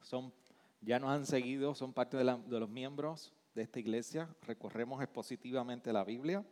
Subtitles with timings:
[0.02, 0.32] son,
[0.80, 6.04] ya nos han seguido, son parte de, los miembros de esta iglesia, recorremos expositivamente la
[6.04, 6.44] Biblia.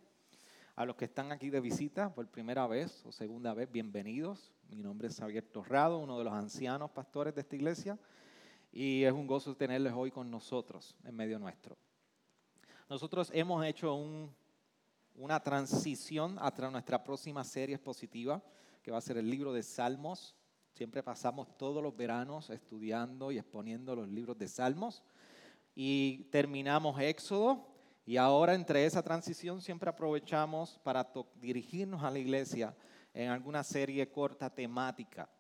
[0.77, 4.53] A los que están aquí de visita por primera vez o segunda vez, bienvenidos.
[4.71, 7.97] Mi nombre es Xavier Torrado, uno de los ancianos pastores de esta iglesia
[8.77, 11.77] y es un gozo tenerles hoy con nosotros en medio nuestro.
[12.91, 14.35] Nosotros hemos hecho un-
[15.15, 18.43] una transición hasta nuestra próxima serie expositiva,
[18.83, 20.35] que va a ser el libro de Salmos.
[20.73, 25.05] Siempre pasamos todos los veranos estudiando y exponiendo los libros de Salmos.
[25.77, 27.69] Y terminamos Éxodo.
[28.05, 32.77] Y ahora entre esa transición siempre aprovechamos para dirigirnos a la iglesia
[33.15, 35.31] en alguna serie corta temática.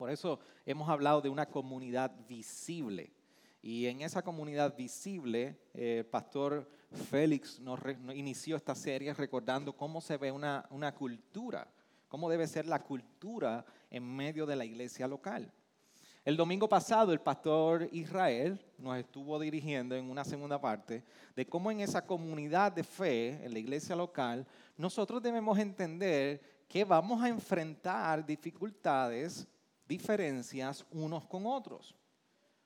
[0.00, 3.12] Por eso hemos hablado de una comunidad visible.
[3.60, 6.66] Y en esa comunidad visible, eh, pastor
[7.10, 7.78] Félix nos
[8.14, 11.70] inició esta serie recordando cómo se ve una, una cultura,
[12.08, 15.52] cómo debe ser la cultura en medio de la iglesia local.
[16.24, 21.04] El domingo pasado el pastor Israel nos estuvo dirigiendo en una segunda parte
[21.36, 24.46] de cómo en esa comunidad de fe, en la iglesia local,
[24.78, 29.46] nosotros debemos entender que vamos a enfrentar dificultades,
[29.90, 31.96] diferencias unos con otros.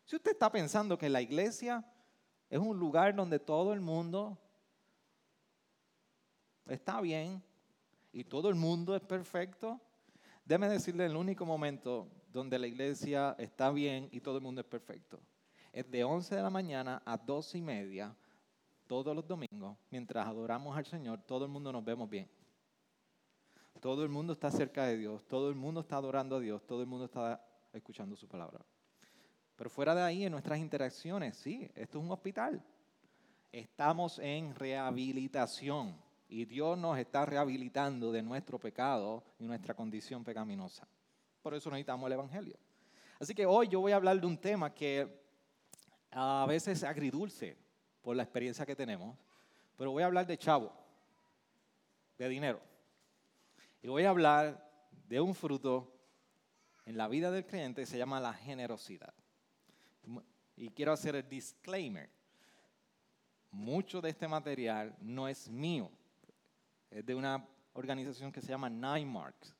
[0.05, 1.83] Si usted está pensando que la iglesia
[2.51, 4.39] es un lugar donde todo el mundo
[6.67, 7.43] está bien
[8.13, 9.81] y todo el mundo es perfecto,
[10.45, 14.67] déme decirle el único momento donde la iglesia está bien y todo el mundo es
[14.67, 15.19] perfecto.
[15.73, 18.15] Es de 11 de la mañana a 12 y media
[18.87, 22.29] todos los domingos, mientras adoramos al Señor, todo el mundo nos vemos bien.
[23.85, 26.81] Todo el mundo está cerca de Dios, todo el mundo está adorando a Dios, todo
[26.81, 28.65] el mundo está escuchando su palabra.
[29.57, 32.65] Pero fuera de ahí, en nuestras interacciones, sí, esto es un hospital.
[33.53, 35.95] Estamos en rehabilitación
[36.31, 40.89] y Dios nos está rehabilitando de nuestro pecado y nuestra condición pecaminosa.
[41.43, 42.57] Por eso necesitamos el Evangelio.
[43.21, 45.07] Así que hoy yo voy a hablar de un tema que
[46.11, 47.55] a veces es agridulce
[48.01, 49.15] por la experiencia que tenemos,
[49.77, 50.73] pero voy a hablar de chavo,
[52.17, 52.74] de dinero.
[53.85, 54.67] Y voy a hablar
[55.11, 55.93] de un fruto
[56.87, 59.13] en la vida del creyente que se llama la generosidad.
[60.57, 62.09] Y quiero hacer el disclaimer.
[63.51, 65.91] Mucho de este material no es mío.
[66.91, 69.55] Es de una organización que se llama Nine Marks.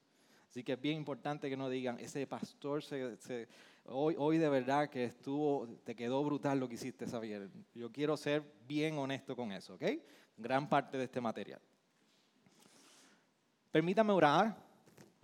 [0.49, 3.47] Así que es bien importante que no digan, ese pastor, se,
[3.85, 7.51] hoy, hoy de verdad que estuvo, te quedó brutal lo que hiciste, Xavier.
[7.75, 9.85] Yo quiero ser bien honesto con eso, ¿ok?
[10.39, 11.61] Gran parte de este material.
[13.75, 14.57] Permítame orar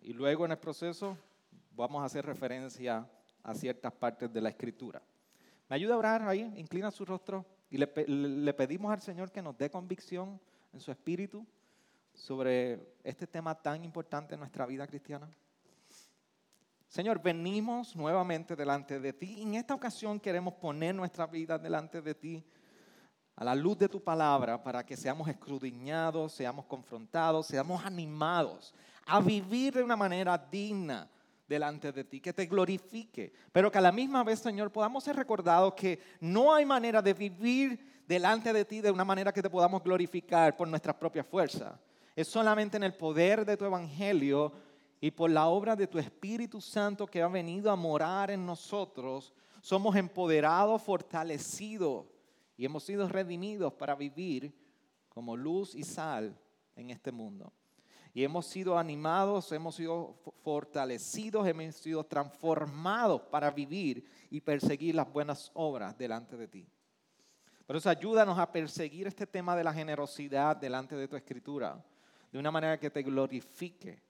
[0.02, 1.16] y luego en el proceso
[1.70, 3.08] vamos a hacer referencia
[3.44, 5.00] a ciertas partes de la escritura.
[5.68, 6.52] ¿Me ayuda a orar ahí?
[6.56, 10.40] Inclina su rostro y le, pe- le pedimos al Señor que nos dé convicción
[10.72, 11.46] en su espíritu
[12.12, 15.30] sobre este tema tan importante en nuestra vida cristiana.
[16.88, 19.42] Señor, venimos nuevamente delante de ti.
[19.42, 22.44] En esta ocasión queremos poner nuestra vida delante de ti
[23.36, 28.74] a la luz de tu palabra para que seamos escudriñados, seamos confrontados, seamos animados
[29.06, 31.08] a vivir de una manera digna
[31.48, 35.16] delante de ti, que te glorifique, pero que a la misma vez, Señor, podamos ser
[35.16, 39.50] recordados que no hay manera de vivir delante de ti de una manera que te
[39.50, 41.74] podamos glorificar por nuestras propias fuerzas.
[42.14, 44.52] Es solamente en el poder de tu evangelio
[45.00, 49.32] y por la obra de tu Espíritu Santo que ha venido a morar en nosotros,
[49.60, 52.04] somos empoderados, fortalecidos
[52.60, 54.52] y hemos sido redimidos para vivir
[55.08, 56.38] como luz y sal
[56.76, 57.50] en este mundo.
[58.12, 64.94] Y hemos sido animados, hemos sido fo- fortalecidos, hemos sido transformados para vivir y perseguir
[64.94, 66.68] las buenas obras delante de ti.
[67.64, 71.82] Por eso ayúdanos a perseguir este tema de la generosidad delante de tu escritura,
[72.30, 74.02] de una manera que te glorifique,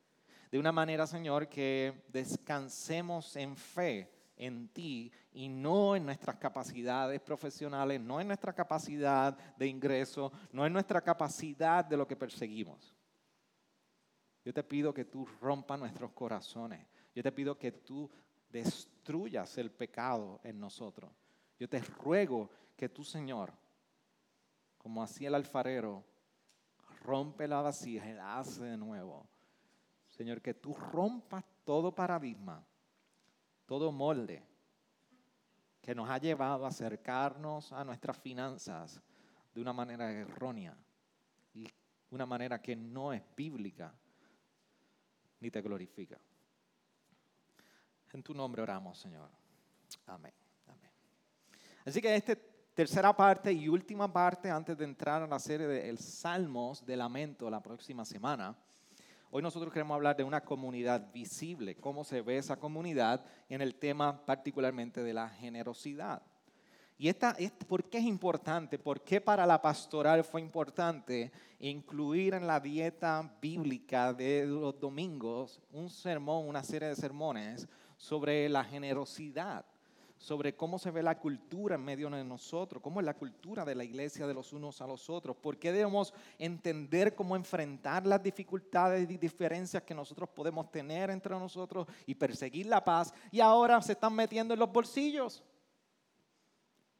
[0.51, 7.21] de una manera, Señor, que descansemos en fe en ti y no en nuestras capacidades
[7.21, 12.97] profesionales, no en nuestra capacidad de ingreso, no en nuestra capacidad de lo que perseguimos.
[14.43, 16.87] Yo te pido que tú rompas nuestros corazones.
[17.15, 18.11] Yo te pido que tú
[18.49, 21.13] destruyas el pecado en nosotros
[21.59, 23.53] Yo te ruego que tú, Señor,
[24.79, 26.03] como hacía el alfarero,
[27.05, 29.29] rompe la vasija y la hace de nuevo.
[30.09, 32.65] Señor, que tú rompas todo paradigma,
[33.71, 34.43] todo molde
[35.81, 39.01] que nos ha llevado a acercarnos a nuestras finanzas
[39.55, 40.77] de una manera errónea
[42.11, 43.95] una manera que no es bíblica
[45.39, 46.19] ni te glorifica.
[48.13, 49.31] En tu nombre oramos, Señor.
[50.07, 50.35] Amén.
[50.67, 50.91] Amén.
[51.85, 52.37] Así que esta
[52.75, 57.49] tercera parte y última parte antes de entrar a la serie de Salmos de Lamento
[57.49, 58.57] la próxima semana.
[59.33, 63.77] Hoy nosotros queremos hablar de una comunidad visible, cómo se ve esa comunidad en el
[63.77, 66.21] tema particularmente de la generosidad.
[66.99, 67.37] ¿Y esta,
[67.69, 68.77] por qué es importante?
[68.77, 71.31] ¿Por qué para la pastoral fue importante
[71.61, 78.49] incluir en la dieta bíblica de los domingos un sermón, una serie de sermones sobre
[78.49, 79.65] la generosidad?
[80.21, 83.75] Sobre cómo se ve la cultura en medio de nosotros, cómo es la cultura de
[83.75, 88.23] la iglesia de los unos a los otros, por qué debemos entender cómo enfrentar las
[88.23, 93.81] dificultades y diferencias que nosotros podemos tener entre nosotros y perseguir la paz, y ahora
[93.81, 95.43] se están metiendo en los bolsillos.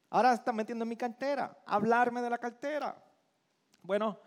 [0.09, 3.05] Ahora se están metiendo en mi cartera, hablarme de la cartera.
[3.83, 4.19] Bueno,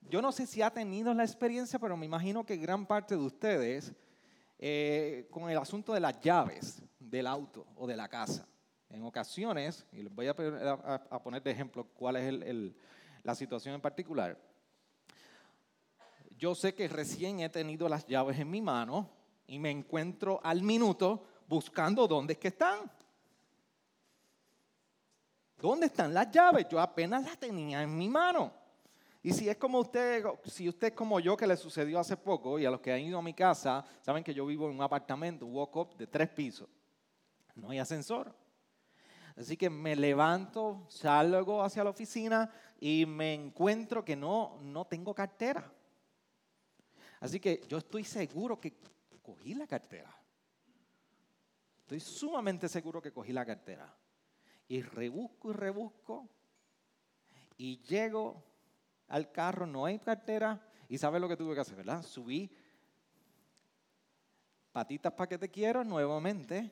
[0.00, 3.22] yo no sé si ha tenido la experiencia, pero me imagino que gran parte de
[3.22, 3.92] ustedes
[4.58, 6.82] eh, con el asunto de las llaves
[7.14, 8.46] del auto o de la casa.
[8.90, 12.74] En ocasiones, y les voy a, poner de ejemplo cuál es
[13.22, 14.36] la situación en particular,
[16.36, 19.08] yo sé que recién he tenido las llaves en mi mano
[19.46, 22.90] y me encuentro al minuto buscando dónde es que están.
[25.56, 26.66] ¿Dónde están las llaves?
[26.68, 28.52] Yo apenas las tenía en mi mano.
[29.22, 32.58] Y si es como usted, si usted es como yo que le sucedió hace poco,
[32.58, 34.82] y a los que han ido a mi casa, saben que yo vivo en un
[34.82, 36.68] apartamento, walk-up de tres pisos.
[37.54, 38.34] No hay ascensor.
[39.36, 45.14] Así que me levanto, salgo hacia la oficina y me encuentro que no, no tengo
[45.14, 45.72] cartera.
[47.20, 48.76] Así que yo estoy seguro que
[49.22, 50.14] cogí la cartera.
[51.80, 53.92] Estoy sumamente seguro que cogí la cartera.
[54.68, 56.28] Y rebusco y rebusco.
[57.56, 58.42] Y llego
[59.08, 60.66] al carro, no hay cartera.
[60.88, 62.02] Y sabes lo que tuve que hacer, ¿verdad?
[62.02, 62.50] Subí
[64.72, 66.70] patitas para que te quiero nuevamente,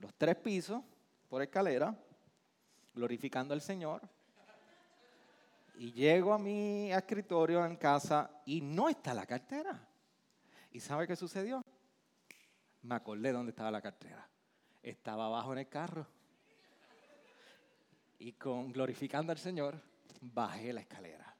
[0.00, 0.82] los tres pisos
[1.28, 1.96] por escalera,
[2.94, 4.02] glorificando al Señor.
[5.76, 9.88] Y llego a mi escritorio en casa y no está la cartera.
[10.72, 11.64] ¿Y sabe qué sucedió?
[12.82, 14.28] Me acordé dónde estaba la cartera.
[14.82, 16.06] Estaba abajo en el carro.
[18.18, 19.80] Y con glorificando al Señor,
[20.20, 21.34] bajé la escalera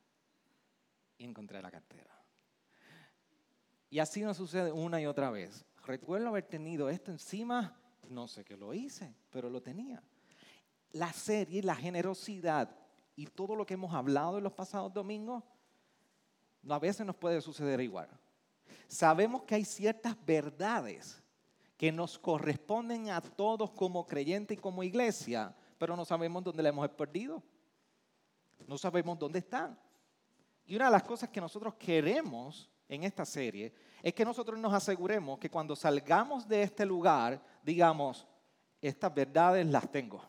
[1.18, 2.10] y encontré la cartera.
[3.90, 5.66] Y así nos sucede una y otra vez.
[5.84, 7.76] Recuerdo haber tenido esto encima,
[8.10, 10.02] no sé qué lo hice, pero lo tenía.
[10.92, 12.76] La serie, la generosidad
[13.16, 15.44] y todo lo que hemos hablado en los pasados domingos,
[16.68, 18.08] a veces nos puede suceder igual.
[18.88, 21.22] Sabemos que hay ciertas verdades
[21.76, 26.68] que nos corresponden a todos como creyentes y como iglesia, pero no sabemos dónde la
[26.68, 27.42] hemos perdido.
[28.66, 29.78] No sabemos dónde están.
[30.66, 33.72] Y una de las cosas que nosotros queremos en esta serie
[34.02, 38.26] es que nosotros nos aseguremos que cuando salgamos de este lugar, digamos,
[38.80, 40.22] estas verdades las tengo.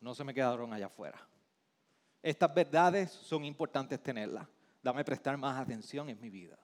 [0.00, 1.20] No se me quedaron allá afuera.
[2.22, 4.46] Estas verdades son importantes tenerlas.
[4.82, 6.58] Dame prestar más atención en mi vida.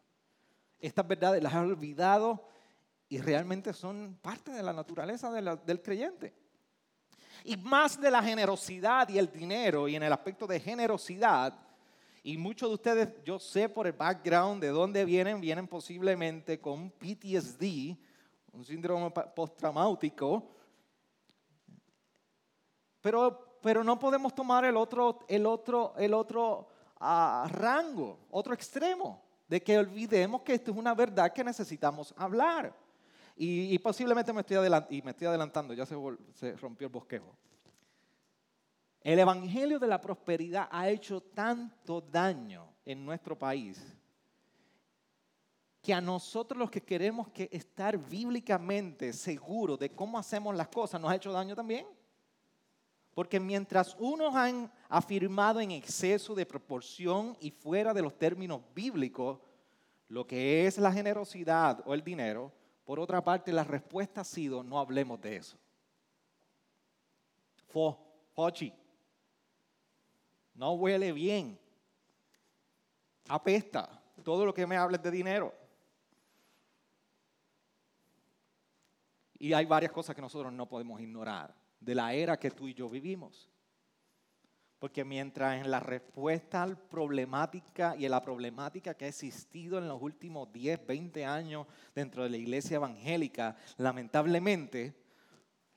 [0.78, 2.46] Estas verdades las he olvidado
[3.08, 6.35] y realmente son parte de la naturaleza del creyente.
[7.44, 11.54] Y más de la generosidad y el dinero, y en el aspecto de generosidad,
[12.23, 16.90] y muchos de ustedes, yo sé por el background de dónde vienen, vienen posiblemente con
[16.90, 17.96] PTSD,
[18.56, 20.48] un síndrome postraumático.
[23.00, 26.66] Pero, pero no podemos tomar el otro, el otro, el otro
[26.98, 32.75] ah, rango, otro extremo, de que olvidemos que esto es una verdad que necesitamos hablar.
[33.38, 35.94] Y, posiblemente me estoy, y me estoy adelantando, ya se,
[36.32, 37.36] se rompió el bosquejo.
[39.02, 43.96] El Evangelio de la Prosperidad ha hecho tanto daño en nuestro país
[45.87, 51.00] que a nosotros los que queremos que estar bíblicamente seguros de cómo hacemos las cosas
[51.00, 51.87] nos ha hecho daño también.
[53.14, 59.38] Porque mientras unos han afirmado en exceso de proporción y fuera de los términos bíblicos
[60.09, 62.50] lo que es la generosidad o el dinero,
[62.85, 65.57] por otra parte la respuesta ha sido no hablemos de eso.
[67.69, 67.97] Fo,
[68.35, 68.73] fochi
[70.52, 71.57] no huele bien,
[73.28, 75.65] apesta todo lo que me hables de dinero.
[79.38, 82.75] Y hay varias cosas que nosotros no podemos ignorar de la era que tú y
[82.75, 83.50] yo vivimos.
[84.78, 89.78] Porque mientras en la respuesta a la problemática y en la problemática que ha existido
[89.78, 94.95] en los últimos 10, 20 años dentro de la iglesia evangélica, lamentablemente,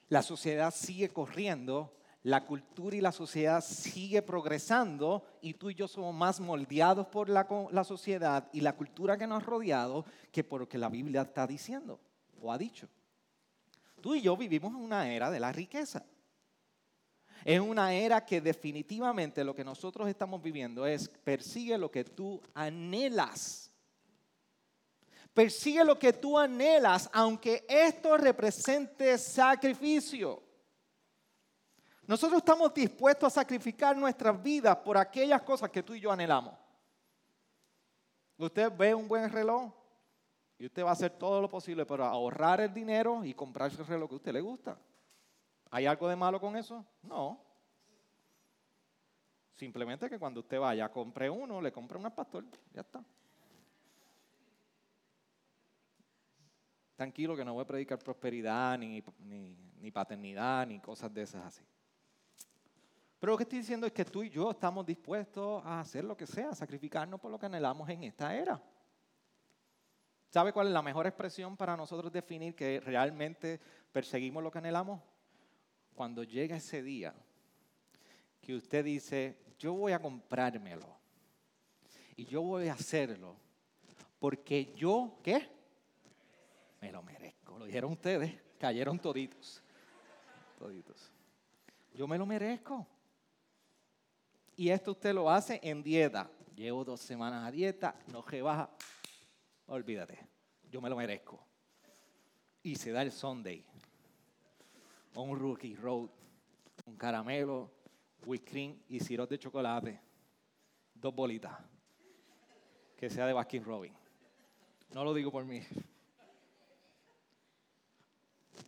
[0.09, 5.87] la sociedad sigue corriendo, la cultura y la sociedad sigue progresando y tú y yo
[5.87, 10.43] somos más moldeados por la, la sociedad y la cultura que nos ha rodeado que
[10.43, 12.01] por lo que la Biblia está diciendo
[12.41, 12.89] o ha dicho.
[13.99, 16.05] Tú y yo vivimos en una era de la riqueza.
[17.45, 22.41] Es una era que definitivamente lo que nosotros estamos viviendo es persigue lo que tú
[22.53, 23.71] anhelas.
[25.33, 30.43] Persigue lo que tú anhelas, aunque esto represente sacrificio.
[32.05, 36.53] Nosotros estamos dispuestos a sacrificar nuestras vidas por aquellas cosas que tú y yo anhelamos.
[38.37, 39.71] Usted ve un buen reloj
[40.59, 43.87] y usted va a hacer todo lo posible para ahorrar el dinero y comprarse el
[43.87, 44.77] reloj que a usted le gusta.
[45.71, 46.85] ¿Hay algo de malo con eso?
[47.01, 47.41] No.
[49.55, 52.43] Simplemente que cuando usted vaya a comprar uno, le compre una pastor.
[52.73, 53.01] Ya está.
[56.97, 59.01] Tranquilo que no voy a predicar prosperidad, ni,
[59.79, 61.63] ni paternidad, ni cosas de esas así.
[63.17, 66.17] Pero lo que estoy diciendo es que tú y yo estamos dispuestos a hacer lo
[66.17, 68.61] que sea, sacrificarnos por lo que anhelamos en esta era.
[70.29, 73.59] ¿Sabe cuál es la mejor expresión para nosotros definir que realmente
[73.91, 75.01] perseguimos lo que anhelamos?
[75.99, 77.13] cuando llega ese día
[78.39, 80.87] que usted dice, yo voy a comprármelo
[82.15, 83.35] y yo voy a hacerlo
[84.17, 85.49] porque yo, ¿qué?
[86.79, 87.59] Me lo merezco.
[87.59, 89.61] Lo dijeron ustedes, cayeron toditos.
[90.57, 91.11] Toditos.
[91.93, 92.87] Yo me lo merezco.
[94.55, 96.31] Y esto usted lo hace en dieta.
[96.55, 98.69] Llevo dos semanas a dieta, no baja.
[99.69, 100.19] Olvídate,
[100.69, 101.45] yo me lo merezco.
[102.61, 103.65] Y se da el Sunday
[105.15, 106.09] un Rookie Road,
[106.85, 107.71] un caramelo,
[108.25, 110.01] whipped cream y sirope de chocolate.
[110.93, 111.57] Dos bolitas.
[112.97, 113.93] Que sea de Baskin Robin.
[114.93, 115.61] No lo digo por mí.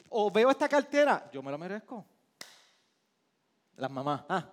[0.09, 2.05] O veo esta cartera, yo me lo merezco.
[3.77, 4.51] Las mamás, ah,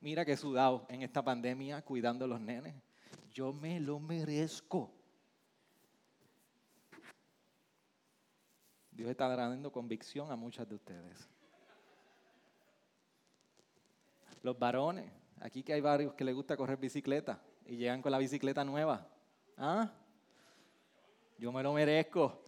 [0.00, 2.74] mira que sudado en esta pandemia cuidando a los nenes.
[3.32, 5.01] Yo me lo merezco.
[9.02, 11.28] Dios está dando convicción a muchas de ustedes.
[14.44, 18.18] Los varones, aquí que hay varios que les gusta correr bicicleta y llegan con la
[18.18, 19.04] bicicleta nueva.
[19.58, 19.90] ¿Ah?
[21.36, 22.44] Yo me lo merezco.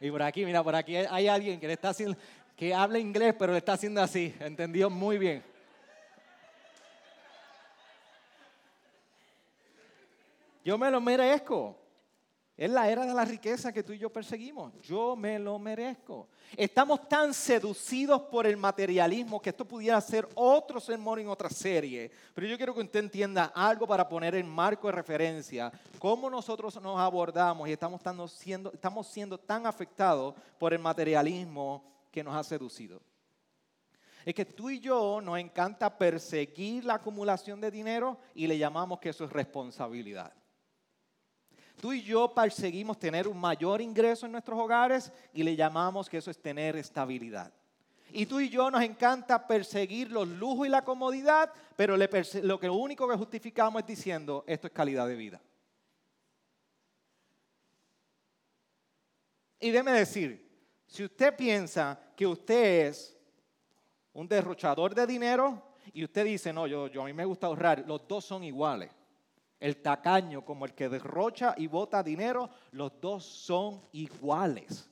[0.00, 2.18] Y por aquí, mira, por aquí hay alguien que le está haciendo,
[2.56, 4.34] que habla inglés, pero le está haciendo así.
[4.40, 5.40] Entendió muy bien.
[10.64, 11.79] Yo me lo merezco.
[12.60, 14.74] Es la era de la riqueza que tú y yo perseguimos.
[14.82, 16.28] Yo me lo merezco.
[16.54, 22.10] Estamos tan seducidos por el materialismo que esto pudiera ser otro sermón en otra serie.
[22.34, 25.72] Pero yo quiero que usted entienda algo para poner en marco de referencia.
[25.98, 32.22] Cómo nosotros nos abordamos y estamos, siendo, estamos siendo tan afectados por el materialismo que
[32.22, 33.00] nos ha seducido.
[34.22, 39.00] Es que tú y yo nos encanta perseguir la acumulación de dinero y le llamamos
[39.00, 40.34] que eso es responsabilidad.
[41.80, 46.18] Tú y yo perseguimos tener un mayor ingreso en nuestros hogares y le llamamos que
[46.18, 47.50] eso es tener estabilidad.
[48.12, 53.08] Y tú y yo nos encanta perseguir los lujos y la comodidad, pero lo, único
[53.08, 55.40] que justificamos es diciendo, esto es calidad de vida.
[59.58, 60.50] Y déme decir,
[60.86, 63.16] si usted piensa que usted es
[64.12, 65.62] un derrochador de dinero
[65.94, 68.99] y usted dice, no, yo a mí me gusta ahorrar, los dos son iguales
[69.60, 74.90] el tacaño como el que derrocha y bota dinero, los dos son iguales.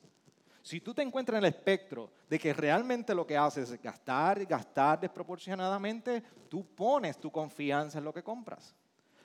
[0.61, 4.41] Si tú te encuentras en el espectro de que realmente lo que haces es gastar
[4.41, 8.75] y gastar desproporcionadamente, tú pones tu confianza en lo que compras.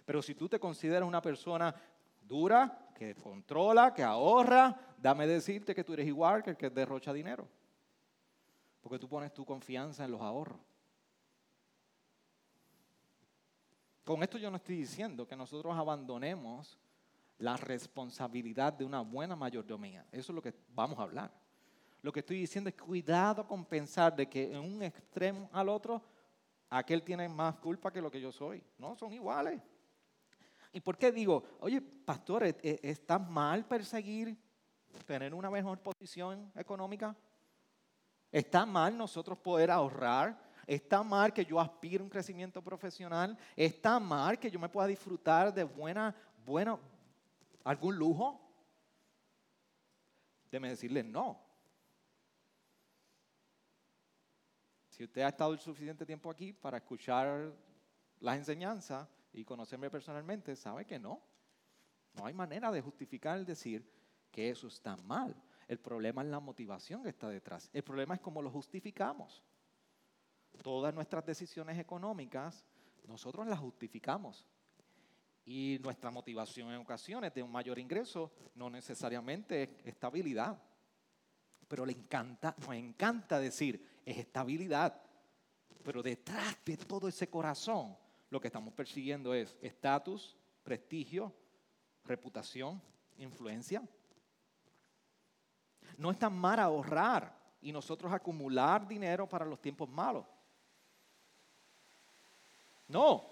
[0.06, 1.74] Pero si tú te consideras una persona
[2.22, 7.12] dura, que controla, que ahorra, dame decirte que tú eres igual que el que derrocha
[7.12, 7.46] dinero.
[8.80, 10.60] Porque tú pones tu confianza en los ahorros.
[14.04, 16.78] Con esto yo no estoy diciendo que nosotros abandonemos
[17.38, 20.06] la responsabilidad de una buena mayordomía.
[20.12, 21.32] Eso es lo que vamos a hablar.
[22.02, 26.02] Lo que estoy diciendo es cuidado con pensar de que en un extremo al otro,
[26.68, 28.62] aquel tiene más culpa que lo que yo soy.
[28.76, 29.62] No, son iguales.
[30.70, 34.36] ¿Y por qué digo, oye, pastor, ¿e-, e-, ¿está mal perseguir
[35.06, 37.16] tener una mejor posición económica?
[38.30, 43.36] ¿Está mal nosotros poder ahorrar Está mal que yo aspire a un crecimiento profesional.
[43.56, 46.80] Está mal que yo me pueda disfrutar de buena, bueno,
[47.64, 48.40] algún lujo.
[50.50, 51.40] Déme decirle no.
[54.88, 57.52] Si usted ha estado el suficiente tiempo aquí para escuchar
[58.20, 61.20] las enseñanzas y conocerme personalmente, sabe que no.
[62.12, 63.90] No hay manera de justificar el decir
[64.30, 65.34] que eso está mal.
[65.66, 67.70] El problema es la motivación que está detrás.
[67.72, 69.42] El problema es cómo lo justificamos.
[70.62, 72.64] Todas nuestras decisiones económicas,
[73.06, 74.46] nosotros las justificamos.
[75.46, 80.58] Y nuestra motivación en ocasiones de un mayor ingreso no necesariamente es estabilidad.
[81.68, 85.02] Pero le encanta, nos encanta decir, es estabilidad.
[85.82, 87.96] Pero detrás de todo ese corazón,
[88.30, 91.32] lo que estamos persiguiendo es estatus, prestigio,
[92.04, 92.80] reputación,
[93.18, 93.82] influencia.
[95.98, 100.26] No es tan mal ahorrar y nosotros acumular dinero para los tiempos malos.
[102.88, 103.24] No.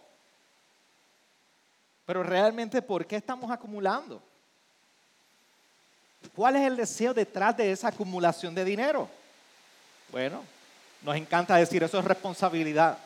[2.06, 4.22] Pero realmente, ¿por qué estamos acumulando?
[6.34, 9.08] ¿Cuál es el deseo detrás de esa acumulación de dinero?
[10.10, 10.42] Bueno,
[11.02, 12.98] nos encanta decir eso es responsabilidad.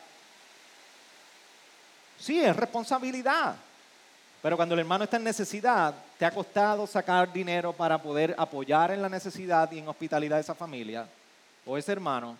[2.19, 3.55] Sí, es responsabilidad.
[4.41, 8.91] Pero cuando el hermano está en necesidad, te ha costado sacar dinero para poder apoyar
[8.91, 11.07] en la necesidad y en hospitalidad de esa familia
[11.65, 12.37] o ese hermano,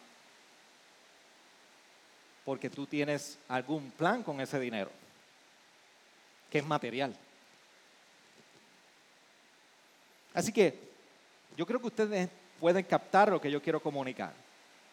[2.48, 4.89] porque tú tienes algún plan con ese dinero,
[6.50, 7.13] que es material.
[10.34, 10.80] Así que
[11.58, 14.32] yo creo que ustedes pueden captar lo que yo quiero comunicar.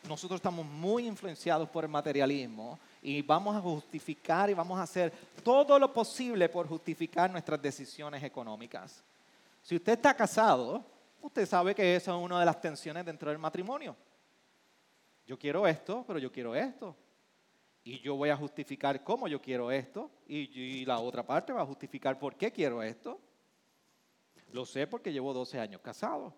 [0.08, 5.12] Nosotros estamos muy influenciados por el materialismo y vamos a justificar y vamos a hacer
[5.44, 9.00] todo lo posible por justificar nuestras decisiones económicas.
[9.62, 10.84] Si usted está casado,
[11.22, 13.94] usted sabe que esa es una de las tensiones dentro del matrimonio.
[15.24, 16.96] Yo quiero esto, pero yo quiero esto.
[17.84, 20.10] Y yo voy a justificar cómo yo quiero esto.
[20.26, 23.20] Y, la otra parte va a justificar por qué quiero esto.
[24.52, 26.32] Lo sé porque llevo 12 años casado.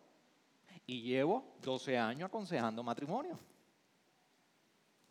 [0.86, 3.38] Y llevo 12 años aconsejando matrimonio.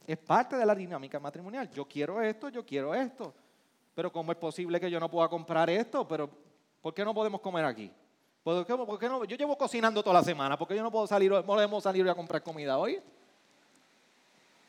[0.06, 1.70] Es parte de la dinámica matrimonial.
[1.72, 3.34] Yo quiero esto, yo quiero esto.
[3.94, 6.06] Pero ¿cómo es posible que yo no pueda comprar esto?
[6.06, 6.30] Pero
[6.82, 7.90] ¿por qué no podemos comer aquí?
[8.44, 9.24] ¿Por qué, no?
[9.24, 10.58] Yo llevo cocinando toda la semana.
[10.58, 13.02] ¿Por qué yo no puedo salir, no podemos salir a comprar comida hoy?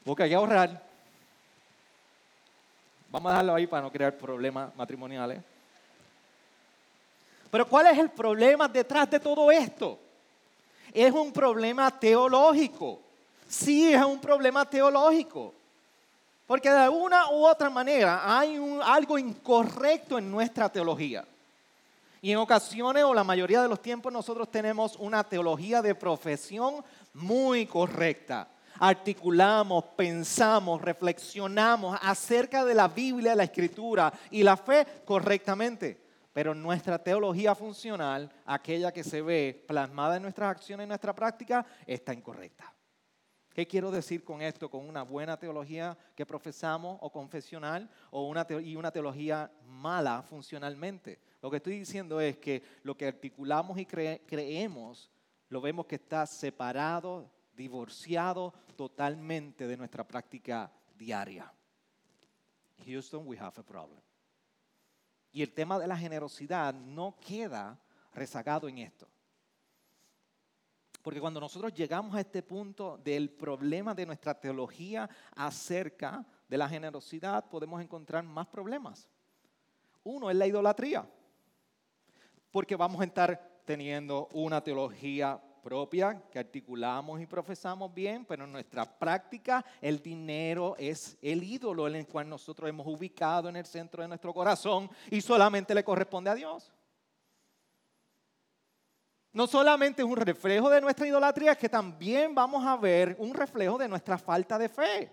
[0.05, 0.96] Porque hay que ahorrar.
[3.11, 5.41] Vamos a dejarlo ahí para no crear problemas matrimoniales.
[7.51, 9.99] Pero ¿cuál es el problema detrás de todo esto?
[10.93, 13.01] Es un problema teológico
[13.49, 15.55] sí es un problema teológico.
[16.47, 21.25] Porque de una u otra manera hay algo incorrecto en nuestra teología.
[22.23, 26.85] Y en ocasiones o la mayoría de los tiempos nosotros tenemos una teología de profesión
[27.15, 28.49] muy correcta.
[28.79, 36.05] Articulamos, pensamos, reflexionamos acerca de la Biblia, la Escritura y la fe correctamente.
[36.33, 41.65] Pero nuestra teología funcional, aquella que se ve plasmada en nuestras acciones, en nuestra práctica,
[41.87, 42.77] está incorrecta.
[43.55, 44.69] ¿Qué quiero decir con esto?
[44.69, 51.19] Con una buena teología que profesamos o confesional o una y una teología mala funcionalmente.
[51.41, 55.11] Lo que estoy diciendo es que lo que articulamos y creemos
[55.49, 61.53] lo vemos que está separado, divorciado totalmente de nuestra práctica diaria.
[62.85, 64.01] Houston, we have a problem.
[65.33, 67.79] Y el tema de la generosidad no queda
[68.15, 69.09] rezagado en esto.
[71.03, 76.69] Porque cuando nosotros llegamos a este punto del problema de nuestra teología acerca de la
[76.69, 79.09] generosidad, podemos encontrar más problemas.
[80.03, 81.09] Uno es la idolatría.
[82.51, 88.53] Porque vamos a estar teniendo una teología propia que articulamos y profesamos bien, pero en
[88.53, 93.67] nuestra práctica el dinero es el ídolo en el cual nosotros hemos ubicado en el
[93.67, 96.73] centro de nuestro corazón y solamente le corresponde a Dios
[99.33, 103.35] no solamente es un reflejo de nuestra idolatría, es que también vamos a ver un
[103.35, 105.11] reflejo de nuestra falta de fe.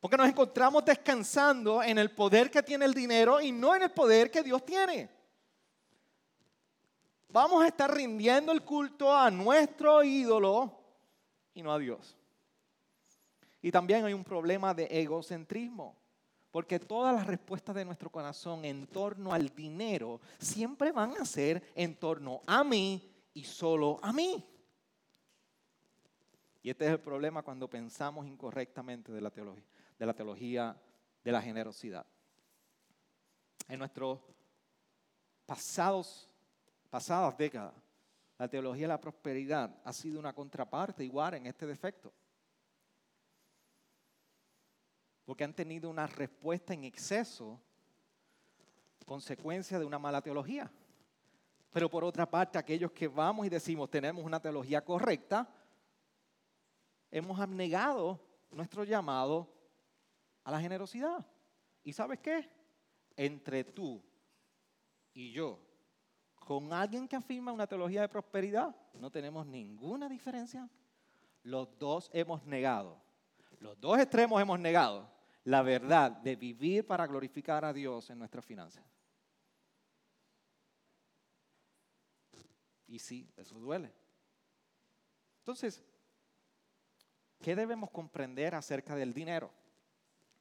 [0.00, 3.92] Porque nos encontramos descansando en el poder que tiene el dinero y no en el
[3.92, 5.21] poder que Dios tiene.
[7.32, 10.78] Vamos a estar rindiendo el culto a nuestro ídolo
[11.54, 12.16] y no a Dios.
[13.62, 15.96] Y también hay un problema de egocentrismo.
[16.50, 21.62] Porque todas las respuestas de nuestro corazón en torno al dinero siempre van a ser
[21.74, 24.46] en torno a mí y solo a mí.
[26.62, 29.64] Y este es el problema cuando pensamos incorrectamente de la teología
[30.02, 30.76] de la, teología
[31.22, 32.04] de la generosidad.
[33.68, 34.18] En nuestros
[35.46, 36.28] pasados,
[36.92, 37.72] pasadas décadas,
[38.36, 42.12] la teología de la prosperidad ha sido una contraparte igual en este defecto.
[45.24, 47.58] porque han tenido una respuesta en exceso,
[49.06, 50.70] consecuencia de una mala teología.
[51.72, 55.48] Pero por otra parte, aquellos que vamos y decimos tenemos una teología correcta,
[57.10, 59.48] hemos abnegado nuestro llamado
[60.44, 61.24] a la generosidad.
[61.82, 62.50] ¿Y sabes qué?
[63.16, 64.02] Entre tú
[65.14, 65.58] y yo,
[66.44, 70.68] con alguien que afirma una teología de prosperidad, no tenemos ninguna diferencia.
[71.42, 73.00] Los dos hemos negado,
[73.60, 75.10] los dos extremos hemos negado
[75.44, 78.84] la verdad de vivir para glorificar a Dios en nuestras finanzas.
[82.86, 83.92] Y sí, eso duele.
[85.38, 85.82] Entonces,
[87.40, 89.50] ¿qué debemos comprender acerca del dinero?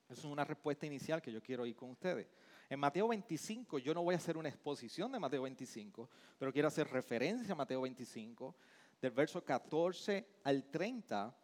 [0.09, 2.27] Esa es una respuesta inicial que yo quiero ir con ustedes.
[2.71, 6.69] En Mateo 25, yo no voy a hacer una exposición de Mateo 25, pero quiero
[6.69, 8.55] hacer referencia a Mateo 25,
[9.01, 11.35] del verso 14 al 30.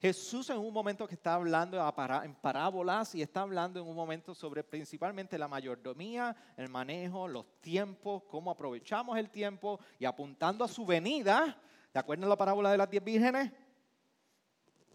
[0.00, 1.76] Jesús en un momento que está hablando
[2.24, 7.60] en parábolas y está hablando en un momento sobre principalmente la mayordomía, el manejo, los
[7.60, 11.54] tiempos, cómo aprovechamos el tiempo y apuntando a su venida,
[11.92, 13.52] ¿De acuerdo a la parábola de las diez vírgenes?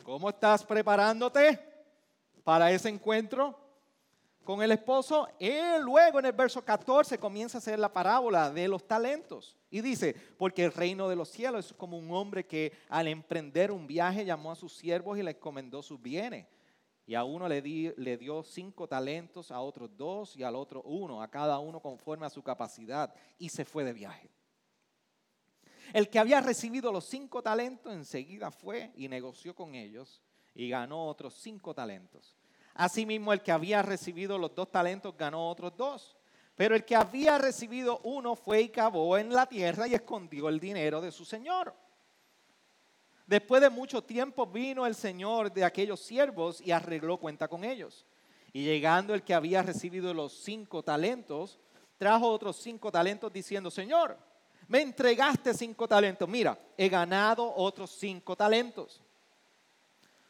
[0.01, 1.59] ¿Cómo estás preparándote
[2.43, 3.66] para ese encuentro
[4.47, 5.27] con el esposo?
[5.39, 9.57] Él luego en el verso 14 comienza a hacer la parábola de los talentos.
[9.69, 13.73] Y dice, porque el reino de los cielos es como un hombre que al emprender
[13.73, 16.47] un viaje llamó a sus siervos y les encomendó sus bienes.
[17.05, 21.21] Y a uno le, le, dio cinco talentos, a otros dos y al otro uno,
[21.21, 23.13] a cada uno conforme a su capacidad.
[23.37, 24.29] Y se fue de viaje.
[25.91, 30.21] El que había recibido los cinco talentos enseguida fue y negoció con ellos
[30.55, 32.37] y ganó otros cinco talentos.
[32.77, 36.15] Asimismo, el que había recibido los dos talentos ganó otros dos.
[36.55, 40.59] Pero el que había recibido uno fue y cavó en la tierra y escondió el
[40.59, 41.73] dinero de su señor.
[43.25, 48.05] Después de mucho tiempo vino el señor de aquellos siervos y arregló cuenta con ellos.
[48.53, 51.59] Y llegando el que había recibido los cinco talentos,
[51.97, 54.17] trajo otros cinco talentos diciendo, Señor,
[54.67, 56.29] me entregaste cinco talentos.
[56.29, 59.01] Mira, he ganado otros cinco talentos.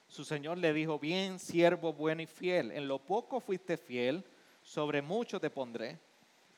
[0.08, 4.24] Su señor le dijo, bien, siervo bueno y fiel, en lo poco fuiste fiel,
[4.64, 6.00] sobre mucho te pondré.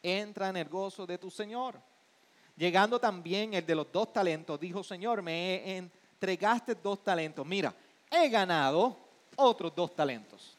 [0.02, 1.80] Entra en el gozo de tu señor.
[2.56, 7.46] Llegando también el de los dos talentos, dijo, Señor, me entregaste dos talentos.
[7.46, 7.74] Mira,
[8.12, 8.98] he ganado
[9.36, 10.58] otros dos talentos.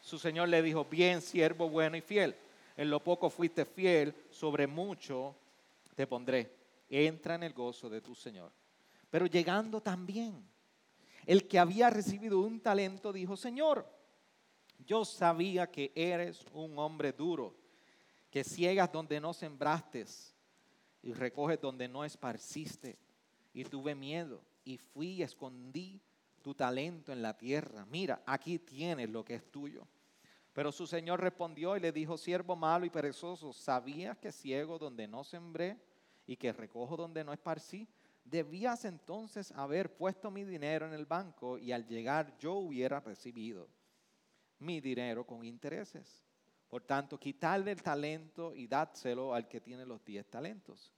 [0.00, 2.36] Su señor le dijo, bien, siervo bueno y fiel,
[2.76, 5.34] en lo poco fuiste fiel, sobre mucho
[5.96, 6.48] te pondré.
[6.88, 8.52] Entra en el gozo de tu Señor.
[9.10, 10.46] Pero llegando también,
[11.26, 13.86] el que había recibido un talento dijo, Señor,
[14.86, 17.56] yo sabía que eres un hombre duro,
[18.30, 20.06] que ciegas donde no sembraste
[21.02, 22.96] y recoges donde no esparciste.
[23.52, 26.00] Y tuve miedo y fui y escondí
[26.42, 27.84] tu talento en la tierra.
[27.86, 29.86] Mira, aquí tienes lo que es tuyo.
[30.52, 35.08] Pero su señor respondió y le dijo, siervo malo y perezoso, ¿sabías que ciego donde
[35.08, 35.78] no sembré
[36.26, 37.88] y que recojo donde no esparcí?
[38.26, 43.68] Debías entonces haber puesto mi dinero en el banco y al llegar yo hubiera recibido
[44.58, 46.24] mi dinero con intereses.
[46.68, 50.92] Por tanto, quitarle el talento y dádselo al que tiene los diez talentos.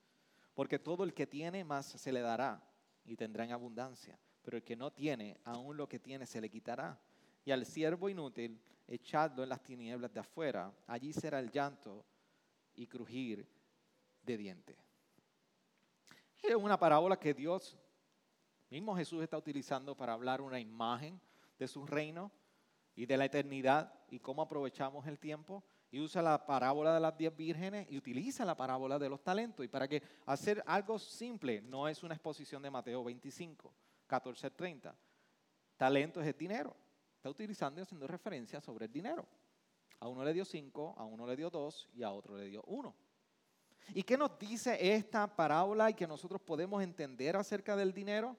[0.54, 2.66] Porque todo el que tiene más se le dará
[3.04, 4.18] y tendrá en abundancia.
[4.40, 6.98] Pero el que no tiene, aún lo que tiene se le quitará.
[7.44, 12.06] Y al siervo inútil echadlo en las tinieblas de afuera, allí será el llanto
[12.74, 13.46] y crujir
[14.22, 14.87] de dientes.
[16.42, 17.76] Es una parábola que Dios,
[18.70, 21.20] mismo Jesús está utilizando para hablar una imagen
[21.58, 22.30] de su reino
[22.94, 25.64] y de la eternidad y cómo aprovechamos el tiempo.
[25.90, 29.64] Y usa la parábola de las diez vírgenes y utiliza la parábola de los talentos.
[29.64, 33.72] Y para que hacer algo simple, no es una exposición de Mateo 25,
[34.06, 34.94] 14, 30.
[35.78, 36.76] Talento es dinero
[37.18, 39.26] está utilizando y haciendo referencia sobre el dinero.
[40.00, 42.62] A uno le dio cinco, a uno le dio dos y a otro le dio
[42.66, 42.94] uno.
[43.94, 48.36] ¿Y qué nos dice esta parábola y que nosotros podemos entender acerca del dinero?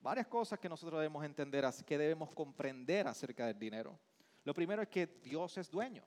[0.00, 3.98] Varias cosas que nosotros debemos entender, que debemos comprender acerca del dinero.
[4.44, 6.04] Lo primero es que Dios es dueño.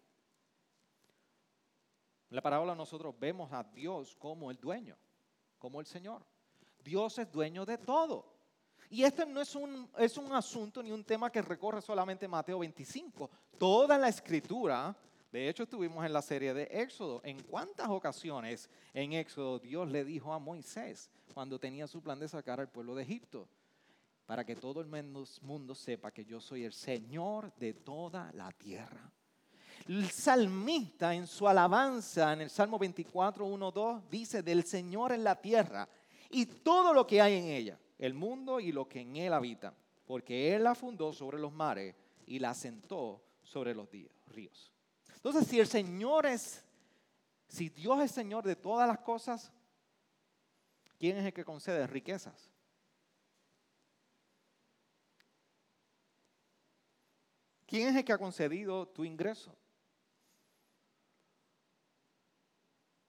[2.30, 4.96] En la parábola nosotros vemos a Dios como el dueño,
[5.58, 6.24] como el Señor.
[6.84, 8.38] Dios es dueño de todo.
[8.90, 12.60] Y este no es un, es un asunto ni un tema que recorre solamente Mateo
[12.60, 13.30] 25.
[13.58, 14.96] Toda la escritura,
[15.32, 17.22] de hecho estuvimos en la serie de Éxodo.
[17.24, 22.28] ¿En cuántas ocasiones en Éxodo Dios le dijo a Moisés cuando tenía su plan de
[22.28, 23.48] sacar al pueblo de Egipto?
[24.26, 29.12] Para que todo el mundo sepa que yo soy el Señor de toda la tierra.
[29.88, 35.24] El salmista en su alabanza en el Salmo 24, 1, 2 dice del Señor en
[35.24, 35.88] la tierra
[36.30, 39.76] y todo lo que hay en ella el mundo y lo que en él habita,
[40.06, 43.88] porque él la fundó sobre los mares y la sentó sobre los
[44.28, 44.72] ríos.
[45.28, 46.64] Entonces, si el Señor es,
[47.50, 49.52] si Dios es Señor de todas las cosas,
[50.98, 52.50] ¿quién es el que concede riquezas?
[57.66, 59.54] ¿Quién es el que ha concedido tu ingreso?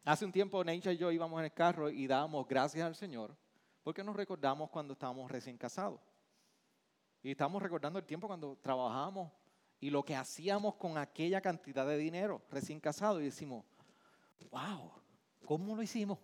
[0.02, 3.36] Hace un tiempo Neisha y yo íbamos en el carro y dábamos gracias al Señor
[3.84, 6.00] porque nos recordamos cuando estábamos recién casados.
[7.22, 9.30] Y estábamos recordando el tiempo cuando trabajábamos
[9.80, 13.64] y lo que hacíamos con aquella cantidad de dinero recién casados y decimos,
[14.50, 14.90] wow,
[15.44, 16.18] ¿cómo lo hicimos?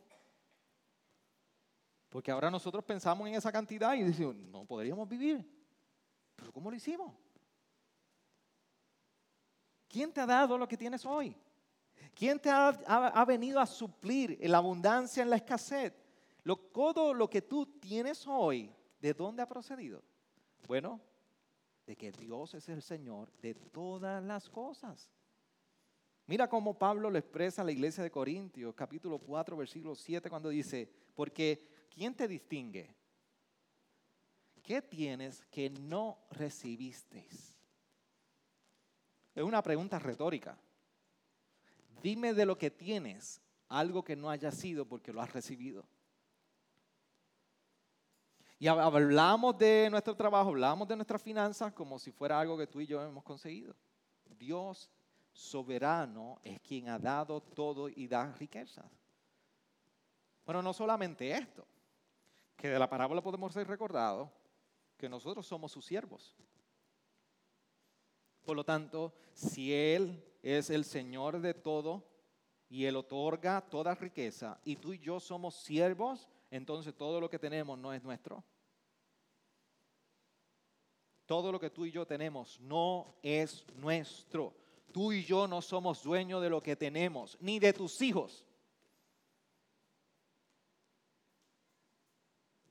[2.09, 5.45] Porque ahora nosotros pensamos en esa cantidad y decimos, no podríamos vivir.
[6.37, 7.12] Pero ¿cómo lo hicimos?
[9.88, 11.37] ¿Quién te ha dado lo que tienes hoy?
[12.14, 15.93] ¿Quién te ha, venido a suplir la abundancia, en la escasez?
[16.73, 20.03] todo lo que tú tienes hoy, ¿de dónde ha procedido?
[20.67, 21.01] Bueno,
[21.87, 25.11] de que Dios es el Señor de todas las cosas.
[26.27, 30.49] Mira cómo Pablo lo expresa a la iglesia de Corintios, capítulo 4, versículo 7, cuando
[30.49, 32.94] dice, porque ¿quién te distingue?
[34.62, 37.55] ¿Qué tienes que no recibisteis?
[39.35, 40.59] Es una pregunta retórica.
[42.03, 45.87] Dime de lo que tienes algo que no haya sido porque lo has recibido.
[48.59, 52.81] Y hablamos de nuestro trabajo, hablamos de nuestras finanzas como si fuera algo que tú
[52.81, 53.75] y yo hemos conseguido.
[54.38, 54.90] Dios
[55.33, 58.87] soberano es quien ha dado todo y da riquezas.
[60.45, 61.67] Pero no solamente esto,
[62.57, 64.31] que de la parábola podemos ser recordados
[64.97, 66.37] que nosotros somos sus siervos.
[68.45, 72.07] Por lo tanto, si Él es el Señor de todo
[72.69, 77.38] y Él otorga toda riqueza y tú y yo somos siervos, entonces todo lo que
[77.38, 78.45] tenemos no es nuestro.
[81.27, 84.55] Todo lo que tú y yo tenemos no es nuestro.
[84.93, 88.47] Tú y yo no somos dueños de lo que tenemos, ni de tus hijos.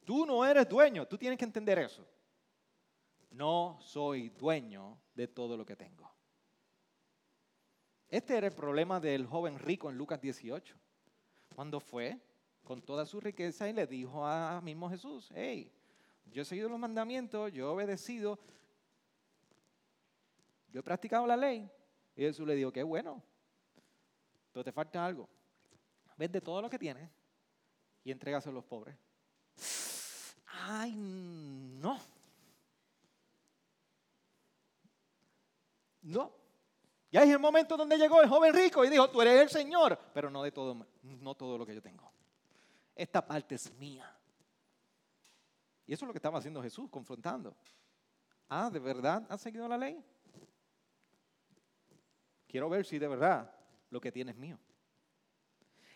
[0.06, 2.08] Tú no eres dueño, tú tienes que entender eso.
[3.32, 6.10] No soy dueño de todo lo que tengo.
[8.08, 10.78] Este era el problema del joven rico en Lucas 18.
[11.54, 12.18] Cuando fue
[12.64, 15.72] con toda su riqueza y le dijo a mismo Jesús, hey,
[16.32, 18.40] yo he seguido los mandamientos, yo he obedecido,
[20.72, 21.70] yo he practicado la ley.
[22.16, 23.22] Y Jesús le dijo, qué bueno,
[24.52, 25.28] pero te falta algo.
[26.18, 27.10] Vende todo lo que tienes
[28.04, 28.96] y entrégaselo a los pobres.
[30.46, 32.00] Ay, no.
[36.02, 36.32] No,
[37.14, 40.00] ya es el momento donde llegó el joven rico y dijo, tú eres el Señor,
[40.14, 42.13] pero no de todo, no todo lo que yo tengo.
[42.96, 44.10] Esta parte es mía.
[45.86, 47.56] Y eso es lo que estaba haciendo Jesús, confrontando.
[48.48, 50.04] Ah, ¿de verdad has seguido la ley?
[52.48, 53.52] Quiero ver si de verdad
[53.90, 54.60] lo que tienes es mío.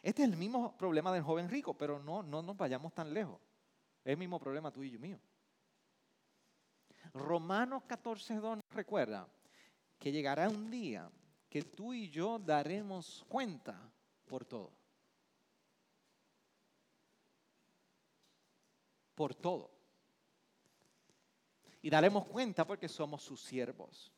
[0.02, 3.40] Este es el mismo problema del joven rico, pero no, no nos vayamos tan lejos.
[4.04, 5.20] Es el mismo problema tuyo y mío.
[7.14, 9.28] Romanos 14.2 nos recuerda
[10.00, 11.10] que llegará un día
[11.50, 13.92] que tú y yo daremos cuenta
[14.26, 14.72] por todo.
[19.18, 19.72] Por todo.
[21.82, 24.14] Y daremos cuenta porque somos sus siervos.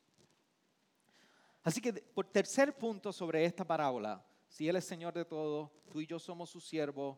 [1.62, 6.02] Así que por tercer punto sobre esta parábola, si Él es Señor de todo, tú
[6.02, 7.16] y yo somos sus siervos,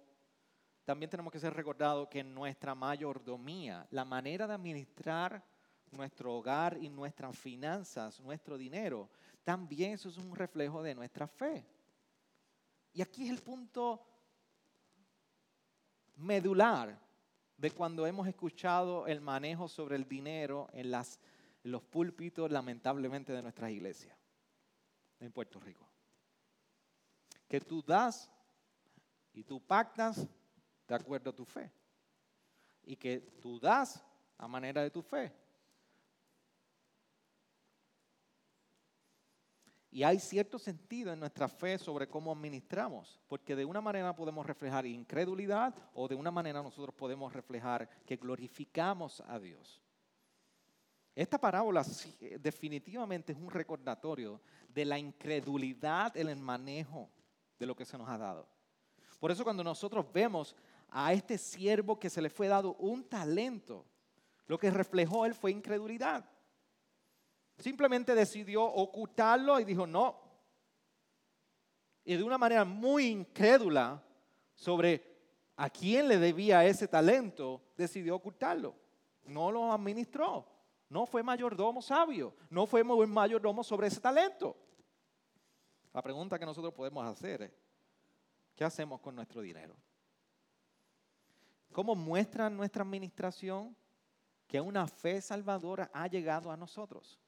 [0.85, 5.45] también tenemos que ser recordados que nuestra mayordomía, la manera de administrar
[5.91, 9.11] nuestro hogar y nuestras finanzas, nuestro dinero,
[9.43, 11.67] también eso es un reflejo de nuestra fe.
[12.93, 14.07] Y aquí es el punto
[16.15, 16.97] medular
[17.63, 21.21] de cuando hemos escuchado el manejo sobre el dinero en, las,
[21.63, 24.19] los púlpitos, lamentablemente, de nuestras iglesias
[25.21, 25.89] en Puerto Rico.
[27.47, 28.29] Que tú das
[29.33, 30.27] y tú pactas
[30.89, 31.71] de acuerdo a tu fe.
[32.83, 34.05] Y que tú das
[34.39, 35.33] a manera de tu fe.
[39.95, 44.47] Y hay cierto sentido en nuestra fe sobre cómo administramos, porque de una manera podemos
[44.47, 49.83] reflejar incredulidad o de una manera nosotros podemos reflejar que glorificamos a Dios.
[51.15, 51.85] Esta parábola
[52.41, 57.11] definitivamente es un recordatorio de la incredulidad en el manejo
[57.59, 58.49] de lo que se nos ha dado.
[59.21, 60.57] Por eso cuando nosotros vemos
[60.89, 63.85] a este siervo que se le fue dado un talento,
[64.47, 66.25] lo que reflejó él fue incredulidad.
[67.63, 70.21] Simplemente decidió ocultarlo y dijo no.
[72.05, 74.03] Y de una manera muy incrédula
[74.53, 75.01] sobre
[75.55, 78.75] a quién le debía ese talento, decidió ocultarlo.
[79.27, 80.45] No lo administró.
[80.89, 82.35] No fue mayordomo sabio.
[82.51, 84.57] No fue mayordomo sobre ese talento.
[85.93, 87.53] La pregunta que nosotros podemos hacer es,
[88.57, 89.77] ¿qué hacemos con nuestro dinero?
[91.71, 93.77] ¿Cómo muestra nuestra administración
[94.49, 97.21] que una fe salvadora ha llegado a nosotros?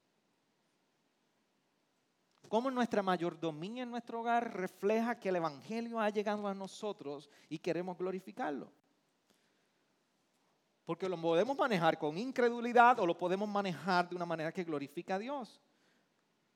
[2.48, 7.58] Cómo nuestra mayordomía en nuestro hogar refleja que el Evangelio ha llegado a nosotros y
[7.58, 8.72] queremos glorificarlo.
[10.84, 15.14] Porque lo podemos manejar con incredulidad o lo podemos manejar de una manera que glorifica
[15.14, 15.60] a Dios.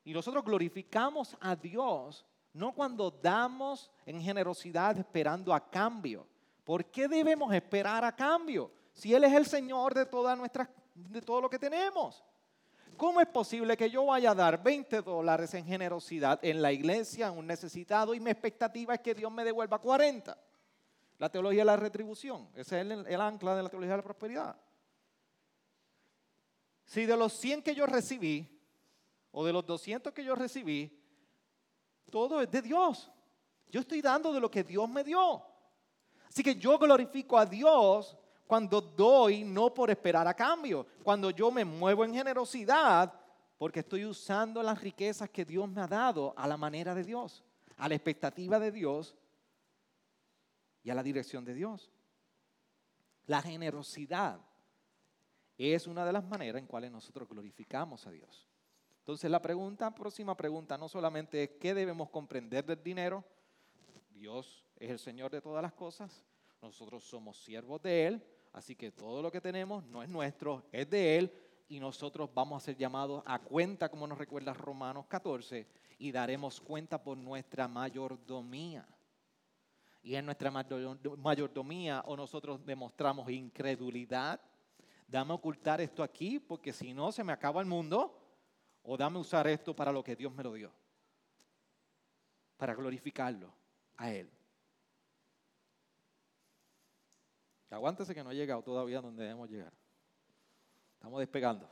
[0.05, 6.27] Y nosotros glorificamos a Dios no cuando damos en generosidad esperando a cambio.
[6.65, 8.71] ¿Por qué debemos esperar a cambio?
[8.93, 12.23] Si Él es el Señor de, toda nuestra, de todo lo que tenemos.
[12.99, 17.29] ¿Cómo es posible que yo vaya a dar 20 dólares en generosidad en la iglesia
[17.29, 20.37] a un necesitado y mi expectativa es que Dios me devuelva 40?
[21.19, 24.57] La teología de la retribución, ese es el, ancla de la teología de la prosperidad.
[26.87, 28.61] Si de los 100 que yo recibí,
[29.31, 31.01] o de los 200 que yo recibí,
[32.11, 33.13] todo es de Dios.
[33.71, 35.45] Yo estoy dando de lo que Dios me dio.
[36.29, 40.87] Así que yo glorifico a Dios cuando doy, no por esperar a cambio.
[41.05, 43.13] Cuando yo me muevo en generosidad,
[43.59, 47.45] porque estoy usando las riquezas que Dios me ha dado a la manera de Dios,
[47.77, 49.15] a la expectativa de Dios
[50.83, 51.91] y a la dirección de Dios.
[53.27, 54.41] La generosidad
[55.59, 58.49] es una de las maneras en cuales nosotros glorificamos a Dios.
[59.01, 63.23] Entonces la pregunta, próxima pregunta, no solamente es qué debemos comprender del dinero.
[64.09, 66.25] Dios es el Señor de todas las cosas.
[66.63, 68.38] Nosotros somos siervos de Él.
[68.53, 71.33] Así que todo lo que tenemos no es nuestro, es de Él.
[71.69, 75.67] Y nosotros vamos a ser llamados a cuenta, como nos recuerda Romanos 14,
[75.99, 78.87] y daremos cuenta por nuestra mayordomía
[80.03, 84.41] y en nuestra mayordomía o nosotros demostramos incredulidad,
[85.07, 88.15] dame ocultar esto aquí porque si no se me acaba el mundo,
[88.83, 90.73] o dame usar esto para lo que Dios me lo dio,
[92.57, 93.53] para glorificarlo
[93.97, 94.31] a Él.
[97.71, 99.73] Aguántese que no he llegado todavía donde debemos llegar.
[100.95, 101.69] Estamos despegando.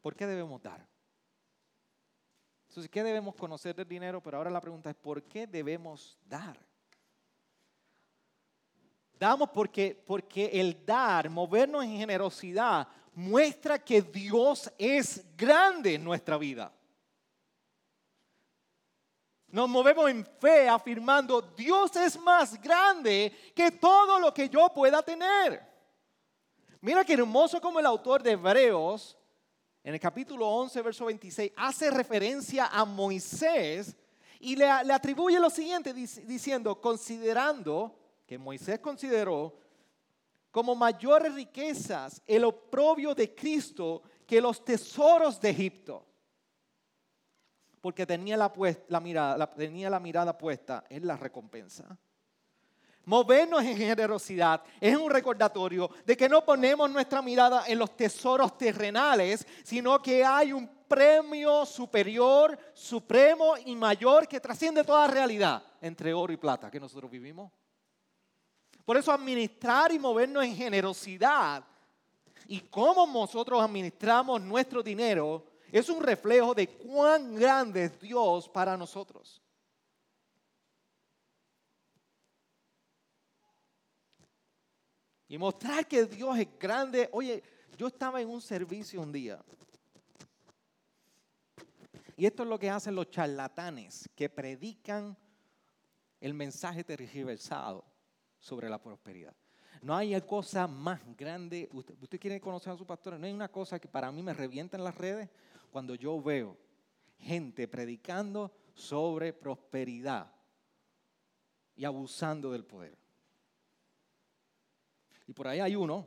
[0.00, 0.86] ¿Por qué debemos dar?
[2.68, 4.22] Entonces, ¿qué debemos conocer del dinero?
[4.22, 6.58] Pero ahora la pregunta es, ¿por qué debemos dar?
[9.18, 16.38] Damos porque, porque el dar, movernos en generosidad, muestra que Dios es grande en nuestra
[16.38, 16.72] vida.
[19.52, 25.02] Nos movemos en fe afirmando, Dios es más grande que todo lo que yo pueda
[25.02, 25.62] tener.
[26.80, 29.14] Mira qué hermoso como el autor de Hebreos,
[29.84, 33.94] en el capítulo 11, verso 26, hace referencia a Moisés
[34.40, 37.94] y le, le atribuye lo siguiente, diciendo, considerando
[38.26, 39.54] que Moisés consideró
[40.50, 46.06] como mayores riquezas el oprobio de Cristo que los tesoros de Egipto.
[47.82, 48.50] Porque tenía la,
[49.00, 51.98] mirada, tenía la mirada puesta en la recompensa.
[53.04, 58.56] Movernos en generosidad es un recordatorio de que no ponemos nuestra mirada en los tesoros
[58.56, 66.14] terrenales, sino que hay un premio superior, supremo y mayor que trasciende toda realidad entre
[66.14, 67.50] oro y plata que nosotros vivimos.
[68.84, 71.64] Por eso administrar y movernos en generosidad
[72.46, 75.44] y cómo nosotros administramos nuestro dinero
[75.78, 79.42] es un reflejo de cuán grande es Dios para nosotros.
[85.28, 87.08] Y mostrar que Dios es grande.
[87.10, 87.42] Oye,
[87.78, 89.42] yo estaba en un servicio un día.
[92.18, 95.16] Y esto es lo que hacen los charlatanes que predican
[96.20, 97.82] el mensaje tergiversado
[98.38, 99.34] sobre la prosperidad.
[99.80, 101.68] No hay cosa más grande.
[101.72, 103.18] Usted, quiere conocer a su pastor.
[103.18, 105.28] No hay una cosa que para mí me revienta en las redes
[105.72, 106.56] cuando yo veo
[107.18, 110.30] gente predicando sobre prosperidad
[111.74, 112.96] y abusando del poder.
[115.26, 116.06] Y por ahí hay uno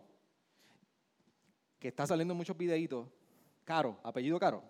[1.79, 3.09] que está saliendo en muchos videitos.
[3.63, 4.63] Caro, apellido Caro.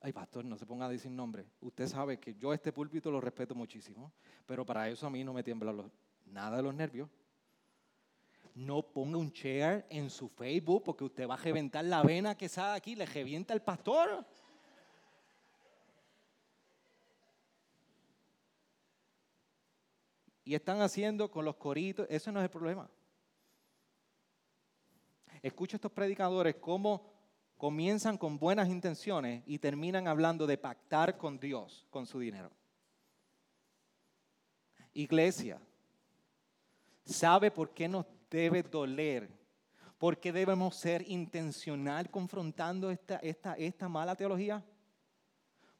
[0.00, 1.46] Ay, pastor, no se ponga a decir nombre.
[1.60, 4.12] Usted sabe que yo este púlpito lo respeto muchísimo,
[4.44, 5.90] pero para eso a mí no me tiemblan
[6.26, 7.08] nada de los nervios.
[8.58, 12.48] No ponga un share en su Facebook porque usted va a reventar la vena que
[12.48, 14.26] sale aquí, le revienta el pastor.
[20.44, 22.90] Y están haciendo con los coritos, eso no es el problema.
[25.40, 27.12] Escucho estos predicadores cómo
[27.56, 32.50] comienzan con buenas intenciones y terminan hablando de pactar con Dios con su dinero.
[34.94, 35.60] Iglesia,
[37.08, 39.28] ¿Sabe por qué nos debe doler?
[39.98, 44.64] ¿Por qué debemos ser intencional confrontando esta, esta, esta mala teología?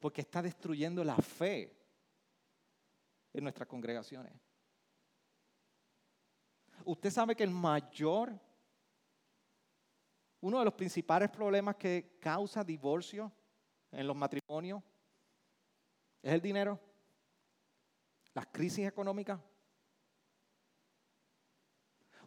[0.01, 1.77] Porque está destruyendo la fe
[3.33, 4.33] en nuestras congregaciones.
[6.85, 8.39] Usted sabe que el mayor,
[10.41, 13.33] uno de los principales problemas que causa divorcio
[13.91, 14.83] en los matrimonios
[16.23, 16.79] ¿Es el dinero?
[18.35, 19.41] ¿Las crisis económicas?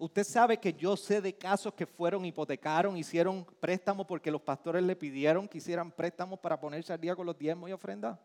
[0.01, 4.81] Usted sabe que yo sé de casos que fueron, hipotecaron, hicieron préstamos porque los pastores
[4.81, 8.17] le pidieron que hicieran préstamos para ponerse al día con los diezmos y ofrendas.